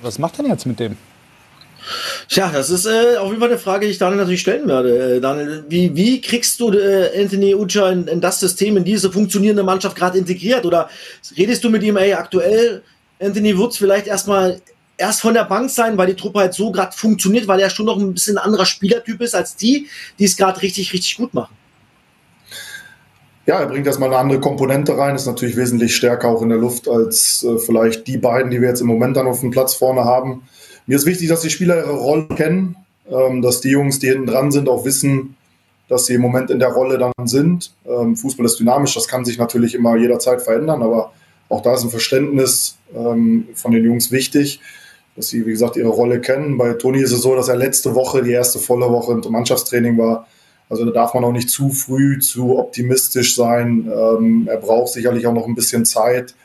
Was 0.00 0.18
macht 0.18 0.38
denn 0.38 0.46
jetzt 0.46 0.64
mit 0.64 0.80
dem? 0.80 0.96
Tja, 2.28 2.50
das 2.52 2.70
ist 2.70 2.86
äh, 2.86 3.16
auf 3.18 3.28
jeden 3.28 3.40
Fall 3.40 3.50
eine 3.50 3.58
Frage, 3.58 3.86
die 3.86 3.92
ich 3.92 3.98
Daniel 3.98 4.18
natürlich 4.18 4.40
stellen 4.40 4.66
werde. 4.66 5.16
Äh, 5.16 5.20
Daniel, 5.20 5.64
wie, 5.68 5.94
wie 5.94 6.20
kriegst 6.22 6.58
du 6.60 6.72
äh, 6.72 7.10
Anthony 7.20 7.54
Ucha 7.54 7.90
in, 7.90 8.06
in, 8.08 8.20
das 8.22 8.40
System, 8.40 8.78
in 8.78 8.84
diese 8.84 9.12
funktionierende 9.12 9.62
Mannschaft 9.62 9.96
gerade 9.96 10.16
integriert? 10.16 10.64
Oder 10.64 10.88
redest 11.36 11.62
du 11.62 11.68
mit 11.68 11.82
ihm, 11.82 11.96
ey, 11.98 12.14
aktuell 12.14 12.82
Anthony 13.20 13.56
Woods 13.56 13.76
vielleicht 13.76 14.06
erstmal 14.06 14.60
erst 14.98 15.20
von 15.22 15.32
der 15.32 15.44
Bank 15.44 15.70
sein, 15.70 15.96
weil 15.96 16.08
die 16.08 16.14
Truppe 16.14 16.40
halt 16.40 16.54
so 16.54 16.70
gerade 16.70 16.94
funktioniert, 16.94 17.48
weil 17.48 17.60
er 17.60 17.70
schon 17.70 17.86
noch 17.86 17.98
ein 17.98 18.12
bisschen 18.12 18.36
ein 18.36 18.44
anderer 18.44 18.66
Spielertyp 18.66 19.20
ist 19.22 19.34
als 19.34 19.56
die, 19.56 19.86
die 20.18 20.24
es 20.24 20.36
gerade 20.36 20.60
richtig, 20.60 20.92
richtig 20.92 21.16
gut 21.16 21.32
machen? 21.32 21.54
Ja, 23.46 23.60
er 23.60 23.66
bringt 23.66 23.86
erstmal 23.86 24.10
eine 24.10 24.18
andere 24.18 24.40
Komponente 24.40 24.98
rein, 24.98 25.16
ist 25.16 25.24
natürlich 25.24 25.56
wesentlich 25.56 25.96
stärker 25.96 26.28
auch 26.28 26.42
in 26.42 26.50
der 26.50 26.58
Luft 26.58 26.86
als 26.86 27.42
äh, 27.44 27.58
vielleicht 27.58 28.06
die 28.06 28.18
beiden, 28.18 28.50
die 28.50 28.60
wir 28.60 28.68
jetzt 28.68 28.82
im 28.82 28.88
Moment 28.88 29.16
dann 29.16 29.26
auf 29.26 29.40
dem 29.40 29.50
Platz 29.50 29.74
vorne 29.74 30.04
haben. 30.04 30.42
Mir 30.86 30.96
ist 30.96 31.06
wichtig, 31.06 31.28
dass 31.28 31.40
die 31.40 31.48
Spieler 31.48 31.78
ihre 31.78 31.92
Rolle 31.92 32.28
kennen, 32.28 32.76
ähm, 33.10 33.40
dass 33.40 33.62
die 33.62 33.70
Jungs, 33.70 34.00
die 34.00 34.08
hinten 34.08 34.26
dran 34.26 34.50
sind, 34.50 34.68
auch 34.68 34.84
wissen, 34.84 35.34
dass 35.88 36.04
sie 36.04 36.14
im 36.14 36.20
Moment 36.20 36.50
in 36.50 36.58
der 36.58 36.68
Rolle 36.68 36.98
dann 36.98 37.26
sind. 37.26 37.72
Ähm, 37.86 38.16
Fußball 38.16 38.44
ist 38.44 38.60
dynamisch, 38.60 38.94
das 38.94 39.08
kann 39.08 39.24
sich 39.24 39.38
natürlich 39.38 39.74
immer 39.74 39.96
jederzeit 39.96 40.42
verändern, 40.42 40.82
aber 40.82 41.12
auch 41.48 41.62
da 41.62 41.74
ist 41.74 41.84
ein 41.84 41.90
Verständnis 41.90 42.76
ähm, 42.94 43.48
von 43.54 43.72
den 43.72 43.84
Jungs 43.84 44.12
wichtig, 44.12 44.60
dass 45.18 45.30
sie, 45.30 45.44
wie 45.44 45.50
gesagt, 45.50 45.76
ihre 45.76 45.88
Rolle 45.88 46.20
kennen. 46.20 46.56
Bei 46.56 46.74
Toni 46.74 47.00
ist 47.00 47.10
es 47.10 47.22
so, 47.22 47.34
dass 47.34 47.48
er 47.48 47.56
letzte 47.56 47.96
Woche, 47.96 48.22
die 48.22 48.30
erste 48.30 48.60
volle 48.60 48.88
Woche 48.88 49.12
im 49.12 49.32
Mannschaftstraining 49.32 49.98
war. 49.98 50.28
Also 50.70 50.84
da 50.84 50.92
darf 50.92 51.12
man 51.12 51.24
auch 51.24 51.32
nicht 51.32 51.50
zu 51.50 51.70
früh 51.70 52.20
zu 52.20 52.56
optimistisch 52.56 53.34
sein. 53.34 53.90
er 54.46 54.58
braucht 54.58 54.92
sicherlich 54.92 55.26
auch 55.26 55.32
noch 55.32 55.48
ein 55.48 55.56
bisschen 55.56 55.84
Zeit 55.84 56.36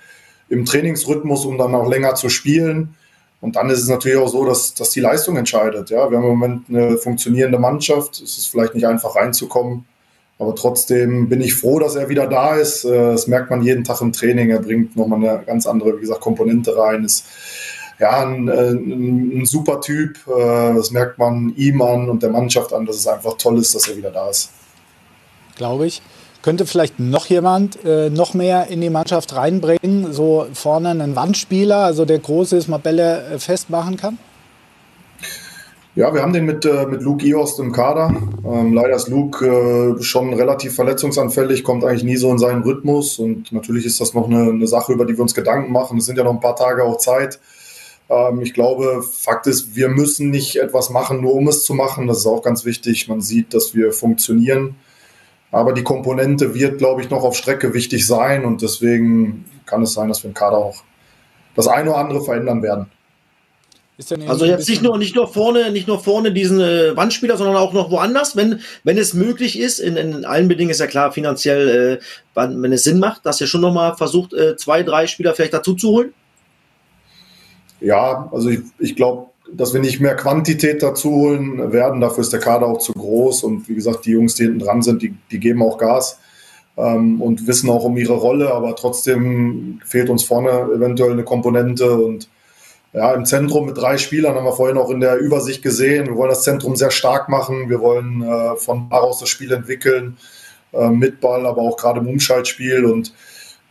im 0.49 0.65
Trainingsrhythmus, 0.65 1.45
um 1.45 1.59
dann 1.59 1.75
auch 1.75 1.87
länger 1.87 2.15
zu 2.15 2.29
spielen. 2.29 2.95
Und 3.41 3.57
dann 3.57 3.69
ist 3.69 3.81
es 3.81 3.89
natürlich 3.89 4.17
auch 4.17 4.27
so, 4.27 4.43
dass, 4.43 4.73
dass 4.73 4.89
die 4.89 5.01
Leistung 5.01 5.37
entscheidet. 5.37 5.91
Ja, 5.91 6.09
wir 6.09 6.17
haben 6.17 6.23
im 6.23 6.31
Moment 6.31 6.69
eine 6.69 6.97
funktionierende 6.97 7.59
Mannschaft. 7.59 8.21
Es 8.21 8.39
ist 8.39 8.47
vielleicht 8.47 8.73
nicht 8.73 8.87
einfach 8.87 9.15
reinzukommen. 9.15 9.85
Aber 10.39 10.55
trotzdem 10.55 11.29
bin 11.29 11.41
ich 11.41 11.53
froh, 11.53 11.77
dass 11.77 11.95
er 11.95 12.09
wieder 12.09 12.25
da 12.25 12.55
ist. 12.55 12.85
Äh, 12.85 13.11
das 13.11 13.27
merkt 13.27 13.51
man 13.51 13.61
jeden 13.61 13.83
Tag 13.83 14.01
im 14.01 14.13
Training. 14.13 14.49
Er 14.49 14.59
bringt 14.59 14.95
nochmal 14.95 15.19
eine 15.19 15.43
ganz 15.45 15.67
andere, 15.67 15.95
wie 15.97 16.01
gesagt, 16.01 16.21
Komponente 16.21 16.75
rein. 16.75 17.03
Ist 17.03 17.25
ja 17.99 18.23
ein, 18.23 18.49
ein, 18.49 19.41
ein 19.41 19.45
super 19.45 19.81
Typ. 19.81 20.17
Äh, 20.27 20.73
das 20.75 20.91
merkt 20.91 21.17
man 21.17 21.53
ihm 21.55 21.81
an 21.81 22.09
und 22.09 22.23
der 22.23 22.29
Mannschaft 22.29 22.73
an, 22.73 22.85
dass 22.85 22.97
es 22.97 23.07
einfach 23.07 23.33
toll 23.37 23.59
ist, 23.59 23.75
dass 23.75 23.87
er 23.87 23.97
wieder 23.97 24.11
da 24.11 24.29
ist. 24.29 24.51
Glaube 25.55 25.87
ich. 25.87 26.01
Könnte 26.41 26.65
vielleicht 26.65 26.99
noch 26.99 27.27
jemand 27.27 27.85
äh, 27.85 28.09
noch 28.09 28.33
mehr 28.33 28.67
in 28.67 28.81
die 28.81 28.89
Mannschaft 28.89 29.33
reinbringen? 29.33 30.11
So 30.11 30.45
vorne 30.53 30.89
einen 30.89 31.15
Wandspieler, 31.15 31.77
also 31.77 32.03
der 32.03 32.19
groß 32.19 32.51
ist, 32.51 32.67
mal 32.67 32.79
Bälle 32.79 33.23
äh, 33.23 33.39
festmachen 33.39 33.95
kann? 33.95 34.17
Ja, 35.95 36.13
wir 36.13 36.21
haben 36.23 36.33
den 36.33 36.45
mit, 36.45 36.65
äh, 36.65 36.85
mit 36.87 37.01
Luke 37.03 37.25
Iost 37.25 37.59
im 37.59 37.71
Kader. 37.71 38.13
Ähm, 38.43 38.73
leider 38.73 38.95
ist 38.95 39.07
Luke 39.07 39.45
äh, 39.45 40.03
schon 40.03 40.33
relativ 40.33 40.75
verletzungsanfällig, 40.75 41.63
kommt 41.63 41.85
eigentlich 41.85 42.03
nie 42.03 42.17
so 42.17 42.29
in 42.29 42.39
seinen 42.39 42.63
Rhythmus. 42.63 43.19
Und 43.19 43.51
natürlich 43.51 43.85
ist 43.85 44.01
das 44.01 44.13
noch 44.13 44.25
eine, 44.25 44.49
eine 44.49 44.67
Sache, 44.67 44.91
über 44.91 45.05
die 45.05 45.15
wir 45.15 45.21
uns 45.21 45.35
Gedanken 45.35 45.71
machen. 45.71 45.99
Es 45.99 46.07
sind 46.07 46.17
ja 46.17 46.25
noch 46.25 46.33
ein 46.33 46.41
paar 46.41 46.55
Tage 46.55 46.83
auch 46.83 46.97
Zeit. 46.97 47.39
Ähm, 48.13 48.41
ich 48.41 48.53
glaube, 48.53 49.03
Fakt 49.03 49.47
ist, 49.47 49.75
wir 49.75 49.89
müssen 49.89 50.29
nicht 50.29 50.57
etwas 50.57 50.89
machen, 50.89 51.21
nur 51.21 51.33
um 51.33 51.47
es 51.47 51.63
zu 51.63 51.73
machen. 51.73 52.07
Das 52.07 52.19
ist 52.19 52.27
auch 52.27 52.43
ganz 52.43 52.65
wichtig. 52.65 53.07
Man 53.07 53.21
sieht, 53.21 53.53
dass 53.53 53.73
wir 53.73 53.91
funktionieren. 53.91 54.75
Aber 55.51 55.73
die 55.73 55.83
Komponente 55.83 56.55
wird, 56.55 56.79
glaube 56.79 57.01
ich, 57.01 57.09
noch 57.09 57.23
auf 57.23 57.35
Strecke 57.35 57.73
wichtig 57.73 58.07
sein 58.07 58.43
und 58.43 58.63
deswegen 58.63 59.45
kann 59.67 59.83
es 59.83 59.93
sein, 59.93 60.09
dass 60.09 60.23
wir 60.23 60.29
im 60.29 60.33
Kader 60.33 60.57
auch 60.57 60.83
das 61.55 61.67
eine 61.67 61.91
oder 61.91 61.99
andere 61.99 62.23
verändern 62.23 62.63
werden. 62.63 62.87
Also 64.27 64.45
jetzt 64.45 64.67
nicht 64.67 64.81
nur, 64.81 64.97
nicht 64.97 65.15
nur 65.15 65.27
vorne, 65.27 65.71
nicht 65.71 65.87
nur 65.87 65.99
vorne 65.99 66.31
diesen 66.31 66.59
äh, 66.59 66.97
Wandspieler, 66.97 67.37
sondern 67.37 67.55
auch 67.55 67.73
noch 67.73 67.91
woanders, 67.91 68.35
wenn, 68.35 68.61
wenn 68.83 68.97
es 68.97 69.13
möglich 69.13 69.59
ist. 69.59 69.77
In, 69.77 69.95
in 69.95 70.25
allen 70.25 70.47
Bedingungen 70.47 70.71
ist 70.71 70.79
ja 70.79 70.87
klar, 70.87 71.11
finanziell, 71.11 71.99
äh, 72.01 72.03
wenn 72.33 72.73
es 72.73 72.83
Sinn 72.83 72.97
macht, 72.97 73.23
dass 73.27 73.39
ihr 73.39 73.45
schon 73.45 73.61
nochmal 73.61 73.95
versucht, 73.95 74.33
äh, 74.33 74.57
zwei, 74.57 74.81
drei 74.81 75.05
Spieler 75.05 75.35
vielleicht 75.35 75.53
dazu 75.53 75.75
zu 75.75 75.89
holen. 75.89 76.13
Ja, 77.83 78.29
also 78.31 78.49
ich, 78.49 78.61
ich 78.79 78.95
glaube, 78.95 79.27
dass 79.51 79.73
wir 79.73 79.81
nicht 79.81 79.99
mehr 79.99 80.15
Quantität 80.15 80.81
dazu 80.81 81.11
holen 81.11 81.71
werden. 81.71 82.01
Dafür 82.01 82.21
ist 82.21 82.33
der 82.33 82.39
Kader 82.39 82.67
auch 82.67 82.79
zu 82.79 82.93
groß. 82.93 83.43
Und 83.43 83.67
wie 83.69 83.75
gesagt, 83.75 84.05
die 84.05 84.11
Jungs, 84.11 84.35
die 84.35 84.43
hinten 84.43 84.59
dran 84.59 84.81
sind, 84.81 85.01
die, 85.01 85.13
die 85.31 85.39
geben 85.39 85.61
auch 85.61 85.77
Gas 85.77 86.19
ähm, 86.77 87.21
und 87.21 87.45
wissen 87.45 87.69
auch 87.69 87.83
um 87.83 87.97
ihre 87.97 88.13
Rolle. 88.13 88.53
Aber 88.53 88.75
trotzdem 88.75 89.79
fehlt 89.85 90.09
uns 90.09 90.23
vorne 90.23 90.49
eventuell 90.49 91.11
eine 91.11 91.23
Komponente. 91.23 91.91
Und 91.91 92.29
ja, 92.93 93.13
im 93.13 93.25
Zentrum 93.25 93.65
mit 93.65 93.77
drei 93.77 93.97
Spielern 93.97 94.35
haben 94.35 94.45
wir 94.45 94.53
vorhin 94.53 94.77
auch 94.77 94.89
in 94.89 95.01
der 95.01 95.17
Übersicht 95.17 95.61
gesehen. 95.61 96.07
Wir 96.07 96.15
wollen 96.15 96.29
das 96.29 96.43
Zentrum 96.43 96.75
sehr 96.75 96.91
stark 96.91 97.29
machen. 97.29 97.69
Wir 97.69 97.81
wollen 97.81 98.23
äh, 98.23 98.55
von 98.55 98.87
daraus 98.89 99.19
das 99.19 99.29
Spiel 99.29 99.51
entwickeln. 99.51 100.17
Äh, 100.73 100.89
mit 100.89 101.21
Ball, 101.21 101.45
aber 101.45 101.61
auch 101.61 101.77
gerade 101.77 101.99
im 101.99 102.07
Umschaltspiel. 102.07 102.85
Und 102.85 103.13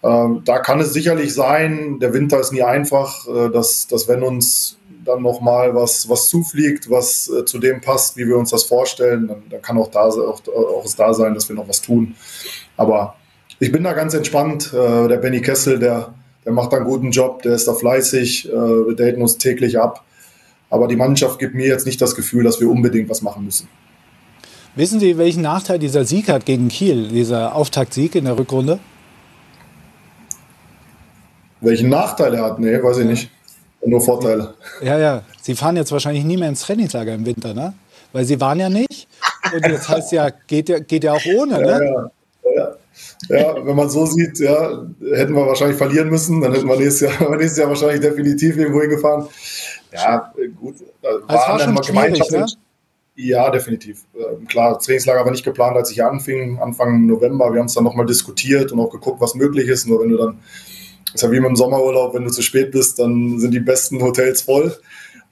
ähm, 0.03 0.43
da 0.45 0.59
kann 0.59 0.81
es 0.81 0.93
sicherlich 0.93 1.33
sein, 1.33 1.99
der 2.01 2.13
Winter 2.13 2.41
ist 2.41 2.53
nie 2.53 2.63
einfach, 2.63 3.27
äh, 3.29 3.51
dass, 3.51 3.87
dass 3.87 4.09
wenn 4.09 4.23
uns 4.23 4.79
dann 5.05 5.23
nochmal 5.23 5.75
was, 5.75 6.09
was 6.09 6.29
zufliegt, 6.29 6.91
was 6.91 7.29
äh, 7.29 7.45
zu 7.45 7.59
dem 7.59 7.81
passt, 7.81 8.17
wie 8.17 8.27
wir 8.27 8.37
uns 8.37 8.51
das 8.51 8.65
vorstellen, 8.65 9.29
dann, 9.29 9.43
dann 9.49 9.63
kann 9.63 9.79
auch 9.79 9.91
da 9.91 10.07
auch, 10.07 10.41
auch 10.49 10.85
es 10.85 10.97
da 10.97 11.15
sein, 11.15 11.35
dass 11.35 11.49
wir 11.49 11.55
noch 11.55 11.69
was 11.69 11.83
tun. 11.83 12.17
Aber 12.77 13.15
ich 13.61 13.71
bin 13.71 13.85
da 13.85 13.93
ganz 13.93 14.15
entspannt. 14.15 14.73
Äh, 14.73 15.09
der 15.09 15.19
Benny 15.19 15.41
Kessel, 15.41 15.79
der, 15.79 16.15
der 16.45 16.53
macht 16.53 16.75
einen 16.75 16.85
guten 16.85 17.13
Job, 17.13 17.43
der 17.43 17.55
ist 17.55 17.69
da 17.69 17.75
fleißig, 17.75 18.49
wir 18.51 18.97
daten 18.97 19.23
uns 19.23 19.39
täglich 19.39 19.79
ab. 19.79 20.05
Aber 20.69 20.89
die 20.89 20.97
Mannschaft 20.97 21.39
gibt 21.39 21.55
mir 21.55 21.69
jetzt 21.69 21.87
nicht 21.87 22.01
das 22.01 22.17
Gefühl, 22.17 22.43
dass 22.43 22.59
wir 22.59 22.69
unbedingt 22.69 23.09
was 23.09 23.23
machen 23.23 23.45
müssen. 23.45 23.69
Wissen 24.75 24.99
Sie, 24.99 25.19
welchen 25.19 25.43
Nachteil 25.43 25.79
dieser 25.79 26.05
Sieg 26.05 26.29
hat 26.29 26.47
gegen 26.47 26.69
Kiel, 26.69 27.09
dieser 27.09 27.55
Auftaktsieg 27.55 28.17
in 28.17 28.25
der 28.25 28.37
Rückrunde? 28.37 28.81
Welchen 31.63 31.89
Nachteil 31.89 32.35
er 32.35 32.45
hat? 32.45 32.59
Nee, 32.59 32.83
weiß 32.83 32.99
ich 32.99 33.07
nicht. 33.07 33.31
Nur 33.85 34.01
Vorteile. 34.01 34.55
Ja, 34.83 34.99
ja. 34.99 35.23
Sie 35.41 35.55
fahren 35.55 35.77
jetzt 35.77 35.91
wahrscheinlich 35.91 36.25
nie 36.25 36.37
mehr 36.37 36.49
ins 36.49 36.63
Trainingslager 36.63 37.15
im 37.15 37.27
Winter, 37.27 37.55
ne? 37.55 37.75
Weil 38.13 38.25
Sie 38.25 38.41
waren 38.41 38.61
ja 38.61 38.69
nicht. 38.69 39.09
Und 39.53 39.67
jetzt 39.67 39.89
heißt 39.89 40.13
ja, 40.13 40.29
geht 40.31 40.69
ja, 40.69 40.79
geht 40.79 41.05
ja 41.05 41.15
auch 41.15 41.27
ohne, 41.37 41.61
ne? 41.61 42.11
Ja, 42.45 42.55
ja. 42.55 42.77
Ja, 43.29 43.67
wenn 43.67 43.77
man 43.77 43.89
so 43.89 44.05
sieht, 44.05 44.39
ja, 44.41 44.85
hätten 45.15 45.35
wir 45.35 45.47
wahrscheinlich 45.47 45.79
verlieren 45.79 46.11
müssen, 46.11 46.41
dann 46.41 46.53
hätten 46.53 46.69
wir 46.69 46.77
nächstes 46.77 47.19
Jahr, 47.19 47.31
nächstes 47.37 47.59
Jahr 47.59 47.69
wahrscheinlich 47.69 48.01
definitiv 48.01 48.57
irgendwo 48.57 48.81
hingefahren. 48.81 49.29
Ja, 49.93 50.33
gut. 50.61 50.77
Also 51.03 51.29
war, 51.29 51.59
schon 51.61 51.75
Gemeinschaft. 51.77 52.31
Ne? 52.31 52.47
Ja, 53.15 53.51
definitiv. 53.51 54.05
Ähm, 54.15 54.47
klar, 54.47 54.79
Trainingslager 54.79 55.25
war 55.25 55.31
nicht 55.31 55.45
geplant, 55.45 55.77
als 55.77 55.91
ich 55.91 55.97
hier 55.97 56.09
anfing, 56.09 56.59
Anfang 56.61 57.07
November. 57.07 57.53
Wir 57.53 57.61
haben 57.61 57.67
es 57.67 57.75
dann 57.75 57.85
nochmal 57.85 58.07
diskutiert 58.07 58.73
und 58.73 58.81
auch 58.81 58.91
geguckt, 58.91 59.21
was 59.21 59.35
möglich 59.35 59.69
ist. 59.69 59.87
Nur 59.87 60.01
wenn 60.01 60.09
du 60.09 60.17
dann 60.17 60.39
ist 61.15 61.23
ja 61.23 61.31
wie 61.31 61.41
mit 61.41 61.49
dem 61.49 61.57
Sommerurlaub, 61.57 62.15
wenn 62.15 62.25
du 62.25 62.31
zu 62.31 62.43
spät 62.43 62.71
bist, 62.71 62.99
dann 62.99 63.39
sind 63.39 63.53
die 63.53 63.61
besten 63.61 64.03
Hotels 64.03 64.43
voll. 64.43 64.77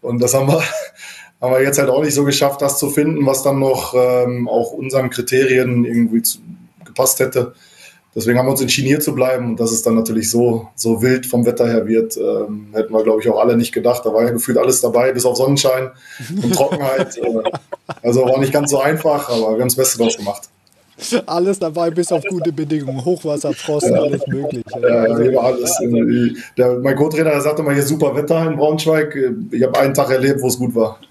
Und 0.01 0.21
das 0.23 0.35
haben 0.35 0.49
wir, 0.49 0.63
haben 1.41 1.53
wir 1.53 1.63
jetzt 1.63 1.79
halt 1.79 1.91
auch 1.91 2.03
nicht 2.03 2.15
so 2.15 2.25
geschafft, 2.25 2.63
das 2.63 2.79
zu 2.79 2.91
finden, 2.91 3.27
was 3.27 3.43
dann 3.43 3.59
noch 3.59 3.95
ähm, 3.95 4.49
auch 4.49 4.73
unseren 4.73 5.11
Kriterien 5.11 5.85
irgendwie 5.85 6.23
zu, 6.23 6.39
gepasst 6.85 7.21
hätte. 7.21 7.55
Deswegen 8.15 8.39
haben 8.39 8.47
wir 8.47 8.51
uns 8.51 8.61
entschieden, 8.61 8.89
hier 8.89 9.01
zu 9.01 9.15
bleiben. 9.15 9.51
Und 9.51 9.61
dass 9.61 9.71
es 9.71 9.83
dann 9.83 9.95
natürlich 9.95 10.31
so, 10.31 10.69
so 10.75 11.01
wild 11.01 11.27
vom 11.27 11.47
Wetter 11.47 11.69
her 11.69 11.87
wird, 11.87 12.17
ähm, 12.17 12.69
hätten 12.73 12.93
wir, 12.93 13.05
glaube 13.05 13.21
ich, 13.21 13.29
auch 13.29 13.39
alle 13.39 13.57
nicht 13.57 13.73
gedacht. 13.73 14.05
Da 14.05 14.13
war 14.13 14.25
ja 14.25 14.31
gefühlt 14.31 14.59
alles 14.59 14.81
dabei, 14.81 15.13
bis 15.13 15.25
auf 15.25 15.37
Sonnenschein 15.37 15.91
und 16.43 16.55
Trockenheit. 16.55 17.19
Äh, 17.31 17.99
also 18.03 18.23
war 18.23 18.39
nicht 18.39 18.53
ganz 18.53 18.71
so 18.71 18.81
einfach, 18.81 19.29
aber 19.29 19.57
wir 19.57 19.61
haben 19.61 19.69
das 19.69 19.77
Beste 19.77 19.99
daraus 19.99 20.17
gemacht. 20.17 20.49
Alles 21.27 21.59
dabei, 21.59 21.91
bis 21.91 22.13
auf 22.13 22.23
gute 22.29 22.53
Bedingungen. 22.53 23.05
Hochwasser, 23.05 23.53
Frost, 23.53 23.89
ja. 23.89 24.01
alles 24.01 24.27
Mögliche. 24.27 24.65
Ja, 24.81 25.07
ja, 25.07 25.19
hier 25.19 25.35
war 25.35 25.45
alles. 25.45 25.77
Der, 26.57 26.79
mein 26.79 26.97
Co-Trainer 26.97 27.41
sagte 27.41 27.63
mal, 27.63 27.75
hier 27.75 27.83
super 27.83 28.15
Wetter 28.15 28.47
in 28.47 28.57
Braunschweig. 28.57 29.17
Ich 29.51 29.63
habe 29.63 29.79
einen 29.79 29.95
Tag 29.95 30.11
erlebt, 30.11 30.41
wo 30.43 30.49
es 30.49 30.59
gut 30.59 30.75
war. 30.75 30.99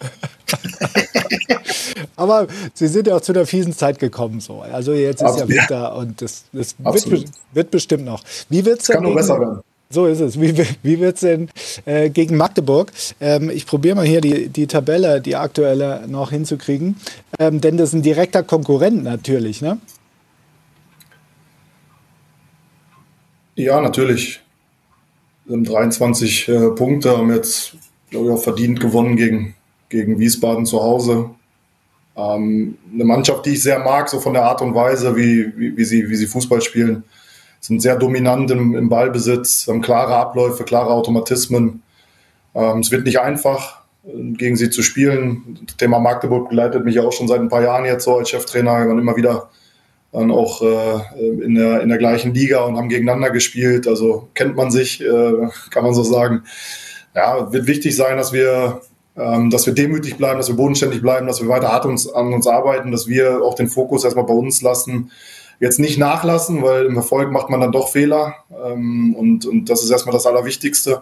Aber 2.15 2.47
Sie 2.73 2.88
sind 2.88 3.08
ja 3.08 3.15
auch 3.15 3.21
zu 3.21 3.32
einer 3.32 3.45
fiesen 3.45 3.73
Zeit 3.73 3.99
gekommen. 3.99 4.39
So. 4.39 4.62
Also 4.62 4.93
jetzt 4.93 5.21
ist 5.21 5.28
Absolut. 5.28 5.49
ja 5.49 5.62
Winter 5.62 5.95
und 5.95 6.21
das, 6.21 6.43
das 6.52 6.75
wird, 6.78 7.32
wird, 7.54 7.71
bestimmt 7.71 8.06
noch. 8.06 8.21
Wie 8.49 8.65
wird's 8.65 8.88
kann 8.88 9.04
noch 9.04 9.15
besser 9.15 9.39
werden. 9.39 9.62
So 9.91 10.06
ist 10.06 10.19
es. 10.19 10.39
Wie, 10.39 10.56
wie 10.84 10.99
wird 10.99 11.15
es 11.15 11.21
denn 11.21 11.49
äh, 11.86 12.12
gegen 12.12 12.38
Magdeburg? 12.38 12.91
Ähm, 13.19 13.49
ich 13.49 13.65
probiere 13.65 13.95
mal 13.95 14.06
hier 14.06 14.21
die, 14.21 14.47
die 14.47 14.67
Tabelle, 14.67 15.19
die 15.19 15.36
aktuelle, 15.36 16.08
noch 16.08 16.30
hinzukriegen. 16.30 16.95
Ähm, 17.39 17.60
denn 17.60 17.75
das 17.75 17.89
ist 17.89 17.95
ein 17.95 18.04
direkter 18.04 18.43
Konkurrent 18.43 19.04
natürlich, 19.04 19.63
ne? 19.63 19.80
Ja, 23.56 23.82
natürlich. 23.82 24.41
Wir 25.45 25.56
haben 25.56 25.63
23 25.63 26.49
äh, 26.49 26.69
Punkte, 26.69 27.17
haben 27.17 27.34
jetzt, 27.34 27.75
glaube 28.12 28.28
ich, 28.28 28.32
auch 28.34 28.43
verdient 28.43 28.80
gewonnen 28.80 29.15
gegen, 29.15 29.56
gegen 29.89 30.19
Wiesbaden 30.19 30.67
zu 30.67 30.84
Hause. 30.84 31.32
Ähm, 32.15 32.78
eine 32.93 33.06
Mannschaft, 33.06 33.43
die 33.47 33.54
ich 33.54 33.63
sehr 33.63 33.80
mag, 33.80 34.08
so 34.08 34.19
von 34.19 34.34
der 34.34 34.43
Art 34.43 34.62
und 34.62 34.75
Weise, 34.75 35.15
wie, 35.15 35.52
wie, 35.58 35.75
wie, 35.75 35.84
sie, 35.84 36.08
wie 36.08 36.15
sie 36.15 36.28
Fußball 36.28 36.62
spielen. 36.62 37.04
Sind 37.60 37.82
sehr 37.82 37.98
dominant 37.98 38.50
im, 38.52 38.76
im 38.76 38.89
Ballbesitz, 38.89 39.67
haben 39.67 39.82
klare 39.82 40.15
Abläufe, 40.15 40.63
klare 40.63 40.91
Automatismen. 40.91 41.84
Ähm, 42.56 42.80
es 42.80 42.91
wird 42.91 43.06
nicht 43.06 43.19
einfach, 43.19 43.80
gegen 44.04 44.56
sie 44.56 44.69
zu 44.69 44.82
spielen. 44.82 45.60
Das 45.65 45.78
Thema 45.78 46.00
Magdeburg 46.00 46.50
begleitet 46.50 46.86
mich 46.86 47.00
auch 47.00 47.12
schon 47.12 47.28
seit 47.28 47.39
ein 47.41 47.50
paar 47.50 47.63
Jahren 47.63 47.86
jetzt 47.86 48.06
so 48.06 48.17
als 48.17 48.30
Cheftrainer. 48.30 48.80
Wir 48.80 48.88
waren 48.88 49.00
immer 49.00 49.17
wieder 49.17 49.50
dann 50.12 50.32
auch 50.32 50.62
äh, 50.62 51.43
in, 51.43 51.56
der, 51.56 51.82
in 51.82 51.89
der 51.89 51.98
gleichen 51.98 52.34
Liga 52.34 52.62
und 52.62 52.78
haben 52.78 52.89
gegeneinander 52.89 53.30
gespielt. 53.30 53.88
Also 53.88 54.30
kennt 54.34 54.56
man 54.56 54.72
sich, 54.72 55.02
äh, 55.02 55.50
kann 55.69 55.84
man 55.84 55.93
so 55.93 56.04
sagen. 56.04 56.43
Ja, 57.15 57.52
wird 57.52 57.67
wichtig 57.67 57.95
sein, 57.95 58.17
dass 58.17 58.34
wir, 58.34 58.82
ähm, 59.15 59.50
dass 59.50 59.65
wir 59.67 59.74
demütig 59.74 60.17
bleiben, 60.17 60.38
dass 60.38 60.48
wir 60.48 60.56
bodenständig 60.56 61.02
bleiben, 61.02 61.28
dass 61.28 61.41
wir 61.41 61.50
weiter 61.50 61.72
hart 61.72 61.86
uns, 61.86 62.12
an 62.12 62.34
uns 62.34 62.48
arbeiten, 62.48 62.91
dass 62.91 63.08
wir 63.08 63.43
auch 63.43 63.56
den 63.56 63.67
Fokus 63.67 64.04
erstmal 64.04 64.26
bei 64.26 64.34
uns 64.34 64.62
lassen. 64.62 65.12
Jetzt 65.60 65.80
nicht 65.80 65.98
nachlassen, 65.98 66.63
weil 66.63 66.86
im 66.86 66.95
Erfolg 66.95 67.32
macht 67.32 67.50
man 67.50 67.60
dann 67.60 67.72
doch 67.72 67.89
Fehler. 67.89 68.36
Ähm, 68.65 69.15
und, 69.15 69.45
und 69.45 69.69
das 69.69 69.84
ist 69.84 69.89
erstmal 69.89 70.13
das 70.13 70.26
Allerwichtigste. 70.26 71.02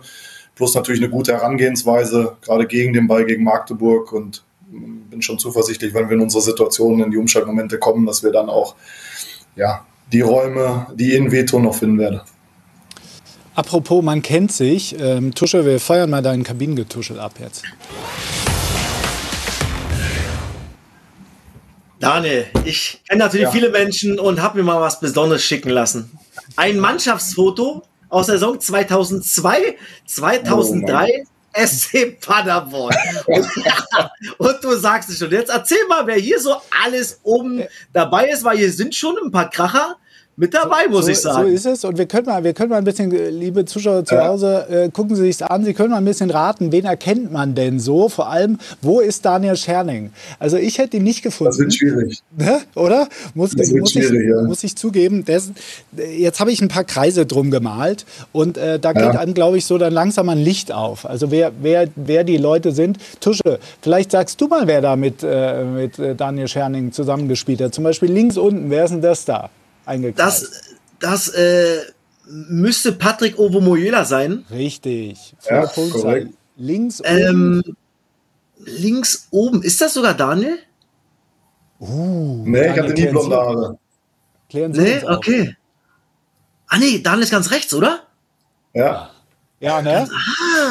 Plus 0.56 0.74
natürlich 0.74 1.02
eine 1.02 1.12
gute 1.12 1.34
Herangehensweise, 1.34 2.38
gerade 2.42 2.66
gegen 2.66 2.94
den 2.94 3.08
Ball, 3.08 3.26
gegen 3.26 3.44
Magdeburg. 3.44 4.12
Und 4.12 4.44
bin 4.70 5.22
schon 5.22 5.40
zuversichtlich, 5.40 5.94
wenn 5.94 6.10
wir 6.10 6.16
in 6.16 6.22
unsere 6.22 6.42
Situationen, 6.42 7.06
in 7.06 7.12
die 7.12 7.18
Umschaltmomente 7.18 7.78
kommen, 7.80 8.06
dass 8.06 8.24
wir 8.24 8.32
dann 8.32 8.50
auch 8.50 8.76
ja, 9.56 9.86
die 10.12 10.22
Räume, 10.22 10.88
die 10.96 11.14
in 11.14 11.32
Veto 11.32 11.60
noch 11.60 11.76
finden 11.76 12.00
werden. 12.00 12.22
Apropos, 13.56 14.04
man 14.04 14.22
kennt 14.22 14.52
sich. 14.52 14.96
Ähm, 15.00 15.34
Tusche, 15.34 15.66
wir 15.66 15.80
feuern 15.80 16.12
mal 16.12 16.22
deinen 16.22 16.44
Kabinengetuschel 16.44 17.20
ab 17.20 17.34
jetzt. 17.40 17.64
Daniel, 22.00 22.46
ich 22.64 23.02
kenne 23.08 23.24
natürlich 23.24 23.46
ja. 23.46 23.52
viele 23.52 23.70
Menschen 23.70 24.20
und 24.20 24.42
habe 24.42 24.58
mir 24.60 24.64
mal 24.64 24.82
was 24.82 25.00
Besonderes 25.00 25.44
schicken 25.44 25.70
lassen. 25.70 26.12
Ein 26.56 26.80
Mannschaftsfoto 26.80 27.84
aus 28.10 28.28
der 28.28 28.36
Saison 28.36 28.60
2002, 28.60 29.78
2003 30.06 31.24
oh 31.24 31.66
SC 31.66 32.20
Paderborn. 32.20 32.96
Und, 33.26 33.48
und, 34.38 34.64
du 34.64 34.76
sagst 34.76 35.10
es 35.10 35.18
schon. 35.18 35.32
Jetzt 35.32 35.50
erzähl 35.50 35.86
mal, 35.90 36.06
wer 36.06 36.18
hier 36.18 36.40
so 36.40 36.56
alles 36.84 37.20
oben 37.24 37.64
dabei 37.94 38.30
ist, 38.30 38.44
weil 38.44 38.58
hier 38.58 38.72
sind 38.72 38.94
schon 38.94 39.18
ein 39.18 39.32
paar 39.32 39.50
Kracher 39.50 39.98
mit 40.40 40.54
dabei, 40.54 40.88
muss 40.88 41.06
so, 41.06 41.12
ich 41.12 41.20
sagen. 41.20 41.48
So 41.48 41.54
ist 41.54 41.66
es. 41.66 41.84
Und 41.84 41.98
wir 41.98 42.06
können 42.06 42.28
mal, 42.28 42.44
wir 42.44 42.54
können 42.54 42.70
mal 42.70 42.78
ein 42.78 42.84
bisschen, 42.84 43.10
liebe 43.10 43.66
Zuschauer 43.66 44.06
zu 44.06 44.24
Hause, 44.24 44.68
äh, 44.70 44.90
gucken 44.90 45.16
Sie 45.16 45.24
sich 45.24 45.44
an. 45.44 45.66
Sie 45.66 45.74
können 45.74 45.90
mal 45.90 45.98
ein 45.98 46.06
bisschen 46.06 46.30
raten, 46.30 46.72
wen 46.72 46.86
erkennt 46.86 47.32
man 47.32 47.56
denn 47.56 47.80
so? 47.80 48.08
Vor 48.08 48.30
allem, 48.30 48.60
wo 48.84 49.00
ist 49.00 49.26
Daniel 49.26 49.58
Scherning? 49.58 50.12
Also 50.38 50.58
ich 50.58 50.78
hätte 50.78 50.98
ihn 50.98 51.04
nicht 51.04 51.24
gefunden. 51.24 51.50
Das 51.50 51.60
wird 51.60 51.74
schwierig. 51.74 52.22
Ne? 52.38 52.60
Oder? 52.76 53.08
Muss, 53.34 53.56
das 53.56 53.72
wird 53.72 53.80
muss, 53.80 53.92
schwierig, 53.94 54.26
ich, 54.26 54.30
ja. 54.30 54.44
muss 54.44 54.64
ich 54.64 54.76
zugeben. 54.76 55.26
Das, 55.26 55.50
jetzt 56.16 56.40
habe 56.40 56.52
ich 56.52 56.62
ein 56.62 56.68
paar 56.68 56.84
Kreise 56.84 57.26
drum 57.26 57.50
gemalt 57.50 58.06
und 58.32 58.60
äh, 58.60 58.78
da 58.80 58.94
geht 58.94 59.02
ja. 59.02 59.20
einem, 59.20 59.34
glaube 59.34 59.58
ich, 59.58 59.66
so 59.66 59.80
dann 59.80 59.92
langsam 59.92 60.30
ein 60.30 60.38
Licht 60.38 60.72
auf. 60.72 61.08
Also 61.08 61.32
wer, 61.32 61.52
wer, 61.64 61.88
wer 61.96 62.24
die 62.24 62.38
Leute 62.38 62.74
sind. 62.74 63.00
Tusche, 63.22 63.58
vielleicht 63.82 64.12
sagst 64.12 64.40
du 64.40 64.48
mal, 64.48 64.68
wer 64.68 64.82
da 64.82 64.96
mit, 64.96 65.24
äh, 65.24 65.64
mit 65.64 65.98
äh, 65.98 66.14
Daniel 66.14 66.48
Scherning 66.48 66.92
zusammengespielt 66.92 67.60
hat. 67.60 67.74
Zum 67.74 67.84
Beispiel 67.84 68.12
links 68.12 68.38
unten, 68.38 68.70
wer 68.70 68.86
ist 68.86 68.92
denn 68.92 69.02
das 69.02 69.26
da? 69.26 69.50
Das, 70.16 70.76
das 71.00 71.30
äh, 71.30 71.80
müsste 72.26 72.92
Patrick 72.92 73.40
Ovomoyela 73.40 74.06
sein. 74.06 74.46
Richtig. 74.52 75.36
Ja, 75.50 75.66
korrekt. 75.66 76.34
Links 76.58 77.02
ähm, 77.06 77.64
oben. 77.66 77.78
links 78.66 79.28
oben. 79.32 79.62
Ist 79.62 79.80
das 79.80 79.94
sogar 79.94 80.14
Daniel? 80.14 80.58
Uh, 81.80 82.44
nee, 82.46 82.60
Daniel, 82.60 82.74
ich 82.74 82.82
hatte 82.82 82.94
nie 82.94 83.08
blonde 83.08 83.36
Haare. 83.36 83.80
Klären 84.50 84.74
Sie 84.74 84.82
nee, 84.82 85.04
okay. 85.06 85.56
Ah, 86.68 86.78
nee, 86.78 87.00
Daniel 87.00 87.24
ist 87.24 87.32
ganz 87.32 87.52
rechts, 87.52 87.74
oder? 87.74 88.02
Ja. 88.74 89.12
Ja, 89.60 89.82
ne? 89.82 90.08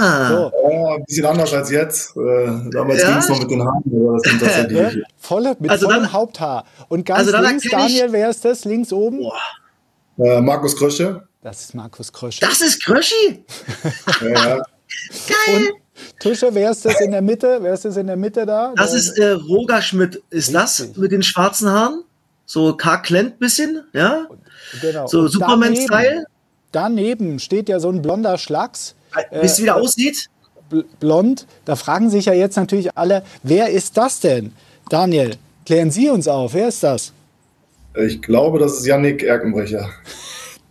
Ah. 0.00 0.28
So. 0.28 0.52
Ja, 0.70 0.94
ein 0.94 1.04
bisschen 1.04 1.26
anders 1.26 1.52
als 1.52 1.70
jetzt. 1.70 2.16
Äh, 2.16 2.70
damals 2.70 3.02
ja. 3.02 3.08
ging 3.08 3.18
es 3.18 3.28
noch 3.28 3.40
mit 3.40 3.50
den 3.50 3.62
Haaren. 3.62 3.82
Aber 3.86 4.12
das 4.14 4.22
sind 4.22 4.40
tatsächlich 4.40 5.04
Volle, 5.18 5.56
mit 5.58 5.70
also 5.70 5.86
vollem 5.86 6.02
dann, 6.02 6.12
Haupthaar. 6.12 6.64
Und 6.88 7.04
ganz 7.04 7.32
also 7.32 7.36
links, 7.38 7.64
Daniel, 7.68 8.12
wer 8.12 8.30
ist 8.30 8.44
das? 8.44 8.64
Links 8.64 8.92
oben? 8.92 9.20
Äh, 10.18 10.40
Markus 10.40 10.76
Krösche. 10.76 11.26
Das 11.42 11.60
ist 11.62 11.74
Markus 11.74 12.12
Krösche. 12.12 12.40
Das 12.40 12.60
ist 12.60 12.84
Kröschi? 12.84 13.44
ja, 14.20 14.28
ja. 14.28 14.56
Geil. 14.56 14.62
Und 15.54 15.72
Tusche, 16.20 16.54
wer 16.54 16.70
ist 16.70 16.84
das 16.84 17.00
in 17.00 17.10
der 17.10 17.22
Mitte? 17.22 17.58
Wer 17.60 17.74
ist 17.74 17.84
das 17.84 17.96
in 17.96 18.06
der 18.06 18.16
Mitte 18.16 18.46
da? 18.46 18.72
Das 18.76 18.90
der 18.90 18.98
ist 18.98 19.18
äh, 19.18 19.30
Roger 19.30 19.82
Schmidt. 19.82 20.22
Ist 20.30 20.48
Richtig. 20.48 20.54
das 20.54 20.96
mit 20.96 21.12
den 21.12 21.22
schwarzen 21.22 21.70
Haaren? 21.70 22.04
So 22.44 22.76
Karl 22.76 23.02
Klent 23.02 23.38
bisschen, 23.38 23.84
ja? 23.92 24.26
Genau. 24.80 25.06
So 25.06 25.26
Superman-Style? 25.26 26.26
Daneben 26.76 27.38
steht 27.38 27.68
ja 27.70 27.80
so 27.80 27.88
ein 27.88 28.02
blonder 28.02 28.36
Schlags. 28.36 28.94
Äh, 29.30 29.42
Wisst 29.42 29.58
ihr, 29.58 29.62
wie 29.62 29.66
der 29.66 29.76
aussieht? 29.76 30.28
Blond. 31.00 31.46
Da 31.64 31.74
fragen 31.74 32.10
sich 32.10 32.26
ja 32.26 32.34
jetzt 32.34 32.56
natürlich 32.56 32.96
alle, 32.98 33.22
wer 33.42 33.70
ist 33.70 33.96
das 33.96 34.20
denn? 34.20 34.52
Daniel, 34.90 35.36
klären 35.64 35.90
Sie 35.90 36.10
uns 36.10 36.28
auf. 36.28 36.54
Wer 36.54 36.68
ist 36.68 36.82
das? 36.82 37.12
Ich 37.94 38.20
glaube, 38.20 38.58
das 38.58 38.74
ist 38.78 38.86
Yannick 38.86 39.22
Erkenbrecher. 39.22 39.88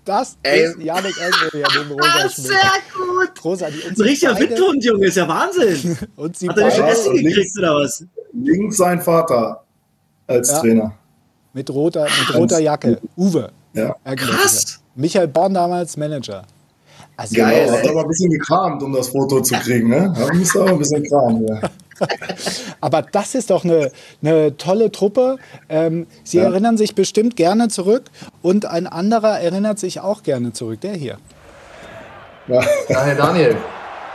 Das 0.05 0.37
Ey. 0.43 0.65
ist 0.65 0.77
Yannick 0.77 1.17
Erkenbrecher, 1.19 1.79
dem 1.79 1.91
Rosa 1.93 2.29
Sehr 2.29 2.55
gut. 2.93 3.33
Großartig. 3.41 3.87
Und 3.87 3.99
richtiger 4.01 4.37
Windhund, 4.39 4.85
Junge, 4.85 5.07
ist 5.07 5.17
ja 5.17 5.27
Wahnsinn. 5.27 5.97
und 6.15 6.37
sie 6.37 6.47
Hat 6.47 6.59
er 6.59 6.69
schon 6.69 6.85
Essen 6.85 7.15
gekriegt 7.15 7.57
oder 7.57 7.73
was? 7.77 8.05
Links 8.31 8.77
sein 8.77 9.01
Vater 9.01 9.63
als 10.27 10.51
ja. 10.51 10.59
Trainer. 10.59 10.93
Mit 11.53 11.71
roter, 11.71 12.03
mit 12.03 12.35
roter 12.35 12.59
Jacke. 12.59 12.99
Uwe. 13.17 13.51
Ja. 13.73 13.95
Krass. 14.15 14.79
Michael 14.95 15.27
Born 15.27 15.53
damals 15.53 15.97
Manager. 15.97 16.43
Also 17.17 17.35
Geil, 17.35 17.71
hat 17.71 17.87
aber 17.87 18.01
ein 18.01 18.07
bisschen 18.07 18.29
gekramt, 18.29 18.83
um 18.83 18.93
das 18.93 19.09
Foto 19.09 19.41
zu 19.41 19.55
kriegen. 19.55 19.89
Ne? 19.89 20.13
Da 20.17 20.33
muss 20.33 20.55
aber 20.55 20.69
ein 20.69 20.79
bisschen 20.79 21.03
kramen. 21.03 21.47
Ja. 21.47 21.61
aber 22.81 23.03
das 23.03 23.35
ist 23.35 23.49
doch 23.49 23.63
eine, 23.63 23.91
eine 24.21 24.57
tolle 24.57 24.91
Truppe. 24.91 25.37
Ähm, 25.69 26.07
Sie 26.23 26.37
ja. 26.37 26.43
erinnern 26.45 26.77
sich 26.77 26.93
bestimmt 26.93 27.37
gerne 27.37 27.69
zurück 27.69 28.03
und 28.41 28.65
ein 28.65 28.85
anderer 28.85 29.39
erinnert 29.39 29.79
sich 29.79 30.01
auch 30.01 30.23
gerne 30.23 30.51
zurück. 30.51 30.81
Der 30.81 30.93
hier. 30.93 31.17
Ja, 32.47 32.61
ja 32.89 33.03
Herr 33.03 33.15
Daniel, 33.15 33.55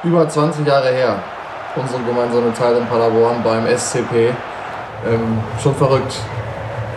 über 0.04 0.28
20 0.28 0.66
Jahre 0.66 0.90
her. 0.90 1.22
Unsere 1.76 2.02
gemeinsame 2.02 2.52
Zeit 2.52 2.76
in 2.76 2.86
Paderborn 2.86 3.42
beim 3.42 3.66
SCP. 3.66 4.34
Ähm, 5.06 5.38
schon 5.62 5.74
verrückt 5.74 6.20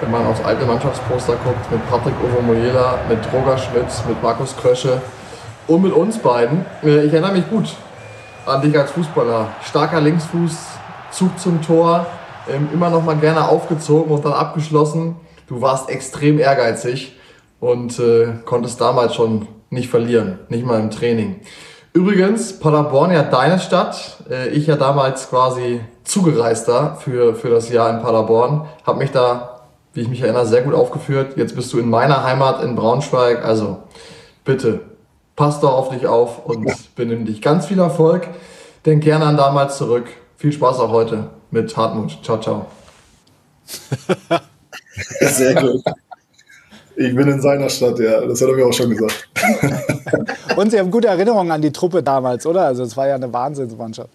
wenn 0.03 0.11
man 0.11 0.25
aufs 0.25 0.43
alte 0.43 0.65
Mannschaftsposter 0.65 1.37
guckt, 1.45 1.71
mit 1.71 1.89
Patrick 1.89 2.13
Ovomoyela, 2.21 2.99
mit 3.07 3.19
Roger 3.31 3.57
Schmitz, 3.57 4.03
mit 4.05 4.21
Markus 4.21 4.55
Krösche 4.57 5.01
und 5.67 5.81
mit 5.81 5.93
uns 5.93 6.17
beiden. 6.17 6.65
Äh, 6.83 7.05
ich 7.05 7.13
erinnere 7.13 7.31
mich 7.31 7.49
gut 7.49 7.73
an 8.45 8.61
dich 8.61 8.77
als 8.77 8.91
Fußballer. 8.91 9.47
Starker 9.63 10.01
Linksfuß, 10.01 10.57
Zug 11.11 11.39
zum 11.39 11.61
Tor, 11.61 12.05
ähm, 12.49 12.67
immer 12.73 12.89
noch 12.89 13.03
mal 13.03 13.15
gerne 13.15 13.47
aufgezogen 13.47 14.11
und 14.11 14.25
dann 14.25 14.33
abgeschlossen. 14.33 15.15
Du 15.47 15.61
warst 15.61 15.89
extrem 15.89 16.37
ehrgeizig 16.37 17.17
und 17.61 17.97
äh, 17.99 18.27
konntest 18.43 18.81
damals 18.81 19.15
schon 19.15 19.47
nicht 19.69 19.89
verlieren, 19.89 20.39
nicht 20.49 20.65
mal 20.65 20.81
im 20.81 20.91
Training. 20.91 21.39
Übrigens, 21.93 22.59
Paderborn 22.59 23.11
ja 23.11 23.23
deine 23.23 23.59
Stadt. 23.59 24.17
Äh, 24.29 24.49
ich 24.49 24.67
ja 24.67 24.75
damals 24.75 25.29
quasi 25.29 25.79
Zugereister 26.03 26.97
für, 26.99 27.35
für 27.35 27.49
das 27.49 27.69
Jahr 27.69 27.89
in 27.89 28.01
Paderborn. 28.01 28.65
Hab 28.85 28.97
mich 28.97 29.11
da 29.11 29.52
wie 29.93 30.01
ich 30.01 30.07
mich 30.07 30.21
erinnere, 30.21 30.45
sehr 30.45 30.61
gut 30.63 30.73
aufgeführt. 30.73 31.37
Jetzt 31.37 31.55
bist 31.55 31.71
du 31.71 31.79
in 31.79 31.89
meiner 31.89 32.23
Heimat 32.23 32.63
in 32.63 32.75
Braunschweig. 32.75 33.45
Also 33.45 33.77
bitte, 34.43 34.81
pass 35.35 35.59
doch 35.59 35.73
auf 35.73 35.89
dich 35.89 36.07
auf 36.07 36.45
und 36.45 36.67
ja. 36.67 36.73
benimm 36.95 37.25
dich. 37.25 37.41
Ganz 37.41 37.67
viel 37.67 37.79
Erfolg. 37.79 38.27
Denk 38.85 39.03
gerne 39.03 39.25
an 39.25 39.37
damals 39.37 39.77
zurück. 39.77 40.07
Viel 40.35 40.51
Spaß 40.51 40.79
auch 40.79 40.89
heute 40.89 41.29
mit 41.51 41.75
Hartmut. 41.77 42.19
Ciao, 42.23 42.39
ciao. 42.39 42.65
sehr 45.21 45.55
gut. 45.61 45.81
Ich 46.95 47.15
bin 47.15 47.27
in 47.27 47.41
seiner 47.41 47.69
Stadt, 47.69 47.97
ja. 47.99 48.21
Das 48.21 48.41
hat 48.41 48.49
er 48.49 48.55
mir 48.55 48.67
auch 48.67 48.73
schon 48.73 48.89
gesagt. 48.89 49.27
und 50.57 50.71
Sie 50.71 50.79
haben 50.79 50.91
gute 50.91 51.07
Erinnerungen 51.07 51.51
an 51.51 51.61
die 51.61 51.71
Truppe 51.71 52.03
damals, 52.03 52.45
oder? 52.45 52.65
Also 52.65 52.83
es 52.83 52.97
war 52.97 53.07
ja 53.07 53.15
eine 53.15 53.31
Wahnsinnsmannschaft. 53.31 54.11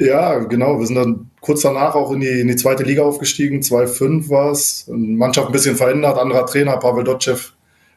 Ja, 0.00 0.38
genau. 0.38 0.78
Wir 0.78 0.86
sind 0.86 0.96
dann 0.96 1.30
kurz 1.40 1.62
danach 1.62 1.94
auch 1.94 2.12
in 2.12 2.20
die, 2.20 2.40
in 2.40 2.48
die 2.48 2.56
zweite 2.56 2.84
Liga 2.84 3.02
aufgestiegen. 3.02 3.60
2-5 3.60 4.28
war 4.28 4.52
es. 4.52 4.86
Mannschaft 4.88 5.48
ein 5.48 5.52
bisschen 5.52 5.76
verändert. 5.76 6.18
Anderer 6.18 6.46
Trainer, 6.46 6.76
Pavel 6.76 7.04
Dotschew, 7.04 7.38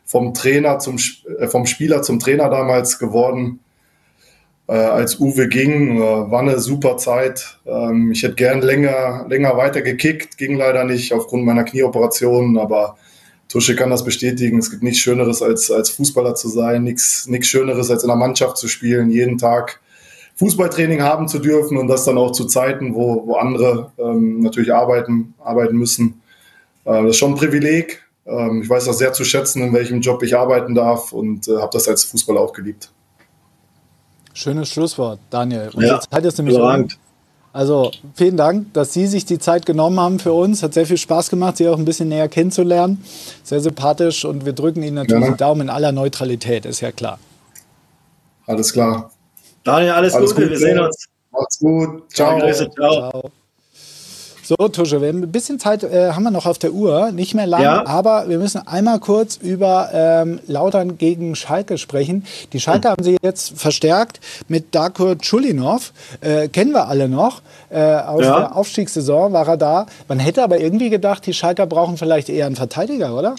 vom 0.06 0.34
äh, 0.34 1.48
vom 1.48 1.66
Spieler 1.68 2.02
zum 2.02 2.20
Trainer 2.20 2.50
damals 2.50 2.98
geworden. 2.98 3.60
Äh, 4.68 4.74
als 4.74 5.20
Uwe 5.20 5.48
ging, 5.48 5.98
äh, 5.98 6.02
war 6.02 6.40
eine 6.40 6.60
super 6.60 6.98
Zeit. 6.98 7.60
Ähm, 7.66 8.12
ich 8.12 8.24
hätte 8.24 8.36
gern 8.36 8.62
länger, 8.62 9.26
länger 9.30 9.58
weiter 9.58 9.82
gekickt, 9.82 10.38
ging 10.38 10.56
leider 10.56 10.86
nicht 10.86 11.14
aufgrund 11.14 11.46
meiner 11.46 11.66
Knieoperation, 11.66 12.58
aber 12.58 12.98
Tusche 13.50 13.76
kann 13.76 13.90
das 13.90 14.06
bestätigen. 14.06 14.60
Es 14.60 14.72
gibt 14.72 14.82
nichts 14.82 15.00
Schöneres 15.00 15.42
als, 15.42 15.70
als 15.70 15.90
Fußballer 15.90 16.36
zu 16.36 16.48
sein, 16.48 16.84
nichts, 16.84 17.28
Schöneres 17.42 17.92
als 17.92 18.04
in 18.04 18.08
der 18.08 18.16
Mannschaft 18.16 18.58
zu 18.58 18.70
spielen, 18.70 19.12
jeden 19.12 19.38
Tag 19.38 19.82
Fußballtraining 20.42 21.04
haben 21.04 21.28
zu 21.28 21.38
dürfen 21.38 21.78
und 21.78 21.88
das 21.88 22.04
dann 22.04 22.18
auch 22.18 22.32
zu 22.32 22.46
Zeiten, 22.46 22.96
wo, 22.96 23.28
wo 23.28 23.36
andere 23.36 23.92
ähm, 24.00 24.40
natürlich 24.42 24.74
arbeiten, 24.74 25.36
arbeiten 25.38 25.78
müssen. 25.78 26.20
Äh, 26.84 27.04
das 27.04 27.12
ist 27.12 27.18
schon 27.18 27.34
ein 27.34 27.38
Privileg. 27.38 28.02
Ähm, 28.26 28.64
ich 28.64 28.70
weiß 28.70 28.86
das 28.86 28.98
sehr 28.98 29.14
zu 29.14 29.24
schätzen, 29.24 29.62
in 29.62 29.72
welchem 29.72 30.02
Job 30.02 30.24
ich 30.24 30.36
arbeiten 30.36 30.74
darf 30.74 31.14
und 31.14 31.48
äh, 31.48 31.58
habe 31.58 31.70
das 31.72 31.88
als 31.88 32.06
Fußballer 32.06 32.42
auch 32.42 32.54
geliebt. 32.54 32.92
Schönes 34.34 34.70
Schlusswort, 34.70 35.20
Daniel. 35.30 35.70
Unsere 35.76 35.94
ja, 35.94 36.00
Zeit 36.00 36.26
ist 36.26 36.40
nämlich 36.40 36.58
um. 36.58 36.88
Also 37.54 37.92
vielen 38.16 38.38
Dank, 38.38 38.74
dass 38.74 38.94
Sie 38.94 39.06
sich 39.06 39.26
die 39.26 39.38
Zeit 39.38 39.68
genommen 39.68 40.00
haben 40.00 40.18
für 40.18 40.34
uns. 40.34 40.64
Hat 40.64 40.74
sehr 40.74 40.88
viel 40.88 40.98
Spaß 40.98 41.30
gemacht, 41.30 41.58
Sie 41.58 41.68
auch 41.68 41.78
ein 41.78 41.86
bisschen 41.86 42.10
näher 42.10 42.30
kennenzulernen. 42.30 43.04
Sehr 43.44 43.60
sympathisch 43.60 44.26
und 44.26 44.44
wir 44.46 44.54
drücken 44.54 44.82
Ihnen 44.82 44.96
natürlich 44.96 45.26
ja. 45.26 45.32
die 45.32 45.38
Daumen 45.38 45.62
in 45.62 45.70
aller 45.70 45.92
Neutralität, 45.92 46.66
ist 46.66 46.82
ja 46.82 46.92
klar. 46.92 47.20
Alles 48.48 48.74
klar. 48.74 49.12
Daniel, 49.64 49.92
alles, 49.92 50.14
alles 50.14 50.34
Gute, 50.36 50.50
wir 50.50 50.58
sehen 50.58 50.80
uns. 50.80 51.08
Macht's 51.32 51.60
gut. 51.60 52.12
Ciao. 52.12 52.40
Grüße, 52.40 52.70
ciao. 52.72 53.10
ciao. 53.12 53.32
So, 54.44 54.68
Tusche, 54.68 55.00
wir 55.00 55.08
haben 55.08 55.24
ein 55.24 55.32
bisschen 55.32 55.60
Zeit 55.60 55.84
äh, 55.84 56.12
haben 56.12 56.24
wir 56.24 56.32
noch 56.32 56.46
auf 56.46 56.58
der 56.58 56.74
Uhr, 56.74 57.12
nicht 57.12 57.36
mehr 57.36 57.48
lang, 57.48 57.62
ja. 57.62 57.86
aber 57.86 58.28
wir 58.28 58.38
müssen 58.38 58.68
einmal 58.68 59.00
kurz 59.00 59.38
über 59.38 59.90
ähm, 59.94 60.40
Lautern 60.46 60.98
gegen 60.98 61.36
Schalke 61.36 61.78
sprechen. 61.78 62.26
Die 62.52 62.60
Schalke 62.60 62.88
mhm. 62.88 62.92
haben 62.92 63.04
sie 63.04 63.18
jetzt 63.22 63.58
verstärkt 63.58 64.20
mit 64.50 64.76
Darko 64.76 65.16
Chulinov, 65.16 65.94
äh, 66.20 66.50
kennen 66.50 66.74
wir 66.74 66.90
alle 66.90 67.08
noch, 67.08 67.42
äh, 67.70 67.80
aus 67.82 68.26
ja. 68.26 68.40
der 68.40 68.56
Aufstiegssaison 68.58 69.32
war 69.32 69.48
er 69.48 69.58
da. 69.58 69.86
Man 70.10 70.20
hätte 70.20 70.44
aber 70.44 70.60
irgendwie 70.60 70.90
gedacht, 70.90 71.26
die 71.26 71.34
Schalker 71.34 71.66
brauchen 71.66 71.98
vielleicht 71.98 72.28
eher 72.28 72.48
einen 72.48 72.58
Verteidiger, 72.58 73.16
oder? 73.18 73.36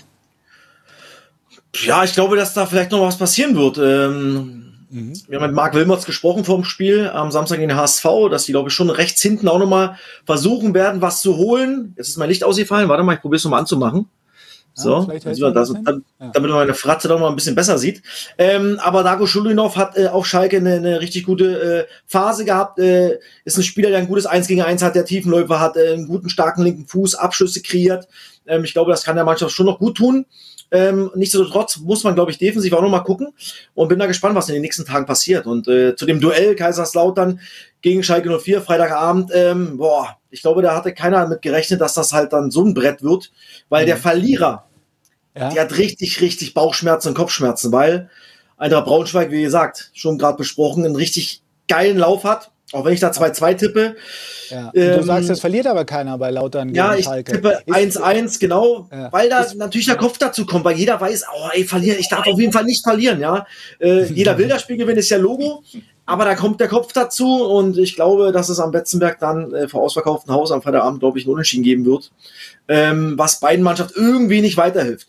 Ja, 1.84 2.04
ich 2.04 2.14
glaube, 2.14 2.36
dass 2.36 2.54
da 2.54 2.64
vielleicht 2.64 2.92
noch 2.92 3.02
was 3.02 3.18
passieren 3.18 3.54
wird. 3.54 3.76
Ähm 3.76 4.71
Mhm. 4.92 5.14
Wir 5.26 5.40
haben 5.40 5.46
mit 5.46 5.56
Marc 5.56 5.74
Wilmots 5.74 6.04
gesprochen 6.04 6.44
vor 6.44 6.56
dem 6.56 6.64
Spiel 6.64 7.08
am 7.08 7.30
Samstag 7.30 7.60
in 7.60 7.68
den 7.68 7.76
HSV, 7.78 8.04
dass 8.30 8.44
die, 8.44 8.52
glaube 8.52 8.68
ich, 8.68 8.74
schon 8.74 8.90
rechts 8.90 9.22
hinten 9.22 9.48
auch 9.48 9.58
nochmal 9.58 9.96
versuchen 10.26 10.74
werden, 10.74 11.00
was 11.00 11.22
zu 11.22 11.38
holen. 11.38 11.94
Jetzt 11.96 12.10
ist 12.10 12.18
mein 12.18 12.28
Licht 12.28 12.44
ausgefallen. 12.44 12.90
Warte 12.90 13.02
mal, 13.02 13.14
ich 13.14 13.22
probiere 13.22 13.38
es 13.38 13.44
nochmal 13.44 13.60
anzumachen. 13.60 14.06
So, 14.74 15.06
ja, 15.10 15.18
also, 15.26 15.50
das, 15.50 15.72
damit 15.72 16.04
man 16.18 16.50
meine 16.50 16.74
Fratze 16.74 17.06
doch 17.06 17.20
mal 17.20 17.28
ein 17.28 17.34
bisschen 17.34 17.54
besser 17.54 17.76
sieht. 17.76 18.02
Ähm, 18.38 18.78
aber 18.82 19.02
Dago 19.02 19.26
Schulinov 19.26 19.76
hat 19.76 19.98
äh, 19.98 20.06
auf 20.06 20.26
Schalke 20.26 20.56
eine, 20.58 20.74
eine 20.74 21.00
richtig 21.00 21.24
gute 21.24 21.60
äh, 21.60 21.92
Phase 22.06 22.44
gehabt. 22.46 22.78
Äh, 22.78 23.18
ist 23.44 23.58
ein 23.58 23.64
Spieler, 23.64 23.90
der 23.90 23.98
ein 23.98 24.08
gutes 24.08 24.24
1 24.24 24.46
gegen 24.46 24.62
1 24.62 24.82
hat, 24.82 24.94
der 24.94 25.04
Tiefenläufer 25.04 25.60
hat, 25.60 25.76
äh, 25.76 25.92
einen 25.92 26.06
guten, 26.06 26.30
starken 26.30 26.62
linken 26.62 26.86
Fuß, 26.86 27.16
Abschlüsse 27.16 27.60
kreiert. 27.60 28.08
Ähm, 28.46 28.64
ich 28.64 28.72
glaube, 28.72 28.90
das 28.90 29.04
kann 29.04 29.16
der 29.16 29.26
Mannschaft 29.26 29.54
schon 29.54 29.66
noch 29.66 29.78
gut 29.78 29.96
tun. 29.96 30.24
Ähm, 30.72 31.10
Nichtsdestotrotz 31.14 31.76
muss 31.76 32.02
man, 32.02 32.14
glaube 32.14 32.30
ich, 32.30 32.38
defensiv 32.38 32.72
auch 32.72 32.80
noch 32.80 32.88
mal 32.88 33.00
gucken 33.00 33.34
und 33.74 33.88
bin 33.88 33.98
da 33.98 34.06
gespannt, 34.06 34.34
was 34.34 34.48
in 34.48 34.54
den 34.54 34.62
nächsten 34.62 34.86
Tagen 34.86 35.04
passiert. 35.04 35.46
Und 35.46 35.68
äh, 35.68 35.94
zu 35.94 36.06
dem 36.06 36.20
Duell 36.20 36.56
Kaiserslautern 36.56 37.40
gegen 37.82 38.02
Schalke 38.02 38.30
04, 38.38 38.62
Freitagabend, 38.62 39.30
ähm, 39.34 39.76
boah, 39.76 40.16
ich 40.30 40.40
glaube, 40.40 40.62
da 40.62 40.74
hatte 40.74 40.94
keiner 40.94 41.20
damit 41.20 41.42
gerechnet, 41.42 41.80
dass 41.82 41.92
das 41.92 42.12
halt 42.12 42.32
dann 42.32 42.50
so 42.50 42.64
ein 42.64 42.72
Brett 42.72 43.02
wird, 43.02 43.32
weil 43.68 43.82
mhm. 43.82 43.88
der 43.88 43.96
Verlierer, 43.98 44.66
ja. 45.36 45.50
der 45.50 45.62
hat 45.64 45.76
richtig, 45.76 46.22
richtig 46.22 46.54
Bauchschmerzen 46.54 47.08
und 47.08 47.14
Kopfschmerzen, 47.14 47.70
weil 47.70 48.08
Eintracht 48.56 48.86
Braunschweig, 48.86 49.30
wie 49.30 49.42
gesagt, 49.42 49.90
schon 49.92 50.18
gerade 50.18 50.38
besprochen, 50.38 50.86
einen 50.86 50.96
richtig 50.96 51.42
geilen 51.68 51.98
Lauf 51.98 52.24
hat 52.24 52.51
auch 52.72 52.84
wenn 52.84 52.94
ich 52.94 53.00
da 53.00 53.10
2-2 53.10 53.56
tippe. 53.56 53.96
Ja. 54.50 54.70
Ähm, 54.74 54.98
du 54.98 55.02
sagst, 55.04 55.30
es 55.30 55.40
verliert 55.40 55.66
aber 55.66 55.84
keiner 55.84 56.18
bei 56.18 56.30
Lautern 56.30 56.74
Ja, 56.74 56.94
ich 56.94 57.04
Schalke. 57.04 57.32
tippe 57.32 57.62
1-1, 57.66 58.38
genau, 58.38 58.88
ja. 58.90 59.10
weil 59.12 59.28
da 59.28 59.40
ist, 59.40 59.56
natürlich 59.56 59.86
der 59.86 59.96
Kopf 59.96 60.18
dazu 60.18 60.44
kommt, 60.44 60.64
weil 60.64 60.76
jeder 60.76 61.00
weiß, 61.00 61.24
oh 61.34 61.48
ey, 61.52 61.64
verlieren, 61.64 61.98
ich 61.98 62.08
darf 62.08 62.26
auf 62.26 62.38
jeden 62.38 62.52
Fall 62.52 62.64
nicht 62.64 62.82
verlieren, 62.82 63.20
ja. 63.20 63.46
Äh, 63.78 64.04
jeder 64.12 64.36
will 64.38 64.48
das 64.48 64.62
Spiel 64.62 64.76
gewinnen, 64.76 64.98
ist 64.98 65.10
ja 65.10 65.16
Logo, 65.18 65.62
aber 66.04 66.24
da 66.24 66.34
kommt 66.34 66.60
der 66.60 66.68
Kopf 66.68 66.92
dazu 66.92 67.44
und 67.44 67.78
ich 67.78 67.94
glaube, 67.94 68.32
dass 68.32 68.48
es 68.48 68.58
am 68.60 68.72
Betzenberg 68.72 69.18
dann 69.20 69.54
äh, 69.54 69.68
vor 69.68 69.82
ausverkauftem 69.82 70.34
Haus 70.34 70.50
am 70.52 70.62
Freitagabend, 70.62 71.00
glaube 71.00 71.18
ich, 71.18 71.24
einen 71.24 71.32
Unentschieden 71.32 71.62
geben 71.62 71.84
wird, 71.84 72.10
ähm, 72.68 73.14
was 73.16 73.40
beiden 73.40 73.62
Mannschaften 73.64 73.98
irgendwie 73.98 74.40
nicht 74.40 74.56
weiterhilft. 74.56 75.08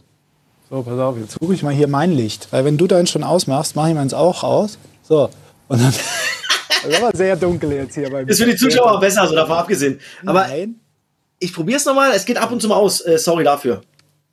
So, 0.69 0.81
pass 0.81 0.99
auf, 0.99 1.17
jetzt 1.17 1.37
suche 1.39 1.53
ich 1.53 1.63
mal 1.63 1.73
hier 1.73 1.87
mein 1.87 2.11
Licht, 2.11 2.47
weil 2.51 2.65
wenn 2.65 2.77
du 2.77 2.87
deins 2.87 3.09
schon 3.09 3.23
ausmachst, 3.23 3.75
mache 3.75 3.89
ich 3.89 3.95
meins 3.95 4.13
auch 4.13 4.43
aus. 4.43 4.77
So, 5.03 5.29
und 5.67 5.81
dann... 5.81 5.93
Das 6.81 6.91
ist 6.91 7.01
aber 7.01 7.15
sehr 7.15 7.35
dunkel 7.35 7.71
jetzt 7.71 7.95
hier. 7.95 8.09
Beim 8.09 8.27
ist 8.27 8.41
für 8.41 8.49
die 8.49 8.55
Zuschauer 8.55 8.99
besser, 8.99 9.21
also 9.21 9.35
davon 9.35 9.57
abgesehen. 9.57 9.99
Aber 10.25 10.47
Nein. 10.47 10.75
ich 11.39 11.53
probiere 11.53 11.77
es 11.77 11.85
nochmal. 11.85 12.11
Es 12.13 12.25
geht 12.25 12.37
ab 12.37 12.51
und 12.51 12.61
zu 12.61 12.67
mal 12.67 12.75
aus. 12.75 13.01
Äh, 13.01 13.17
sorry 13.17 13.43
dafür. 13.43 13.81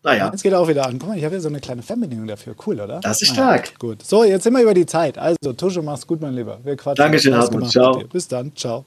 Naja. 0.03 0.31
Jetzt 0.33 0.43
geht 0.43 0.55
auch 0.55 0.67
wieder 0.67 0.87
an. 0.87 0.99
Guck 0.99 1.11
mal, 1.11 1.19
ich 1.19 1.25
habe 1.25 1.35
hier 1.35 1.43
so 1.43 1.49
eine 1.49 1.61
kleine 1.61 1.83
Fernbedienung 1.83 2.27
dafür. 2.27 2.55
Cool, 2.67 2.81
oder? 2.81 3.01
Das 3.01 3.21
ist 3.21 3.37
naja, 3.37 3.59
stark. 3.59 3.79
Gut. 3.79 4.03
So, 4.03 4.25
jetzt 4.25 4.45
sind 4.45 4.55
wir 4.55 4.63
über 4.63 4.75
die 4.75 4.87
Zeit. 4.87 5.19
Also, 5.19 5.53
Tusche, 5.57 5.83
mach's 5.83 6.07
gut, 6.07 6.23
mein 6.23 6.35
Lieber. 6.35 6.59
Wir 6.65 6.77
quatschen. 6.77 6.97
Dankeschön, 6.97 7.35
Hartmut. 7.35 7.71
Ciao. 7.71 8.03
Bis 8.11 8.27
dann. 8.27 8.55
Ciao. 8.57 8.87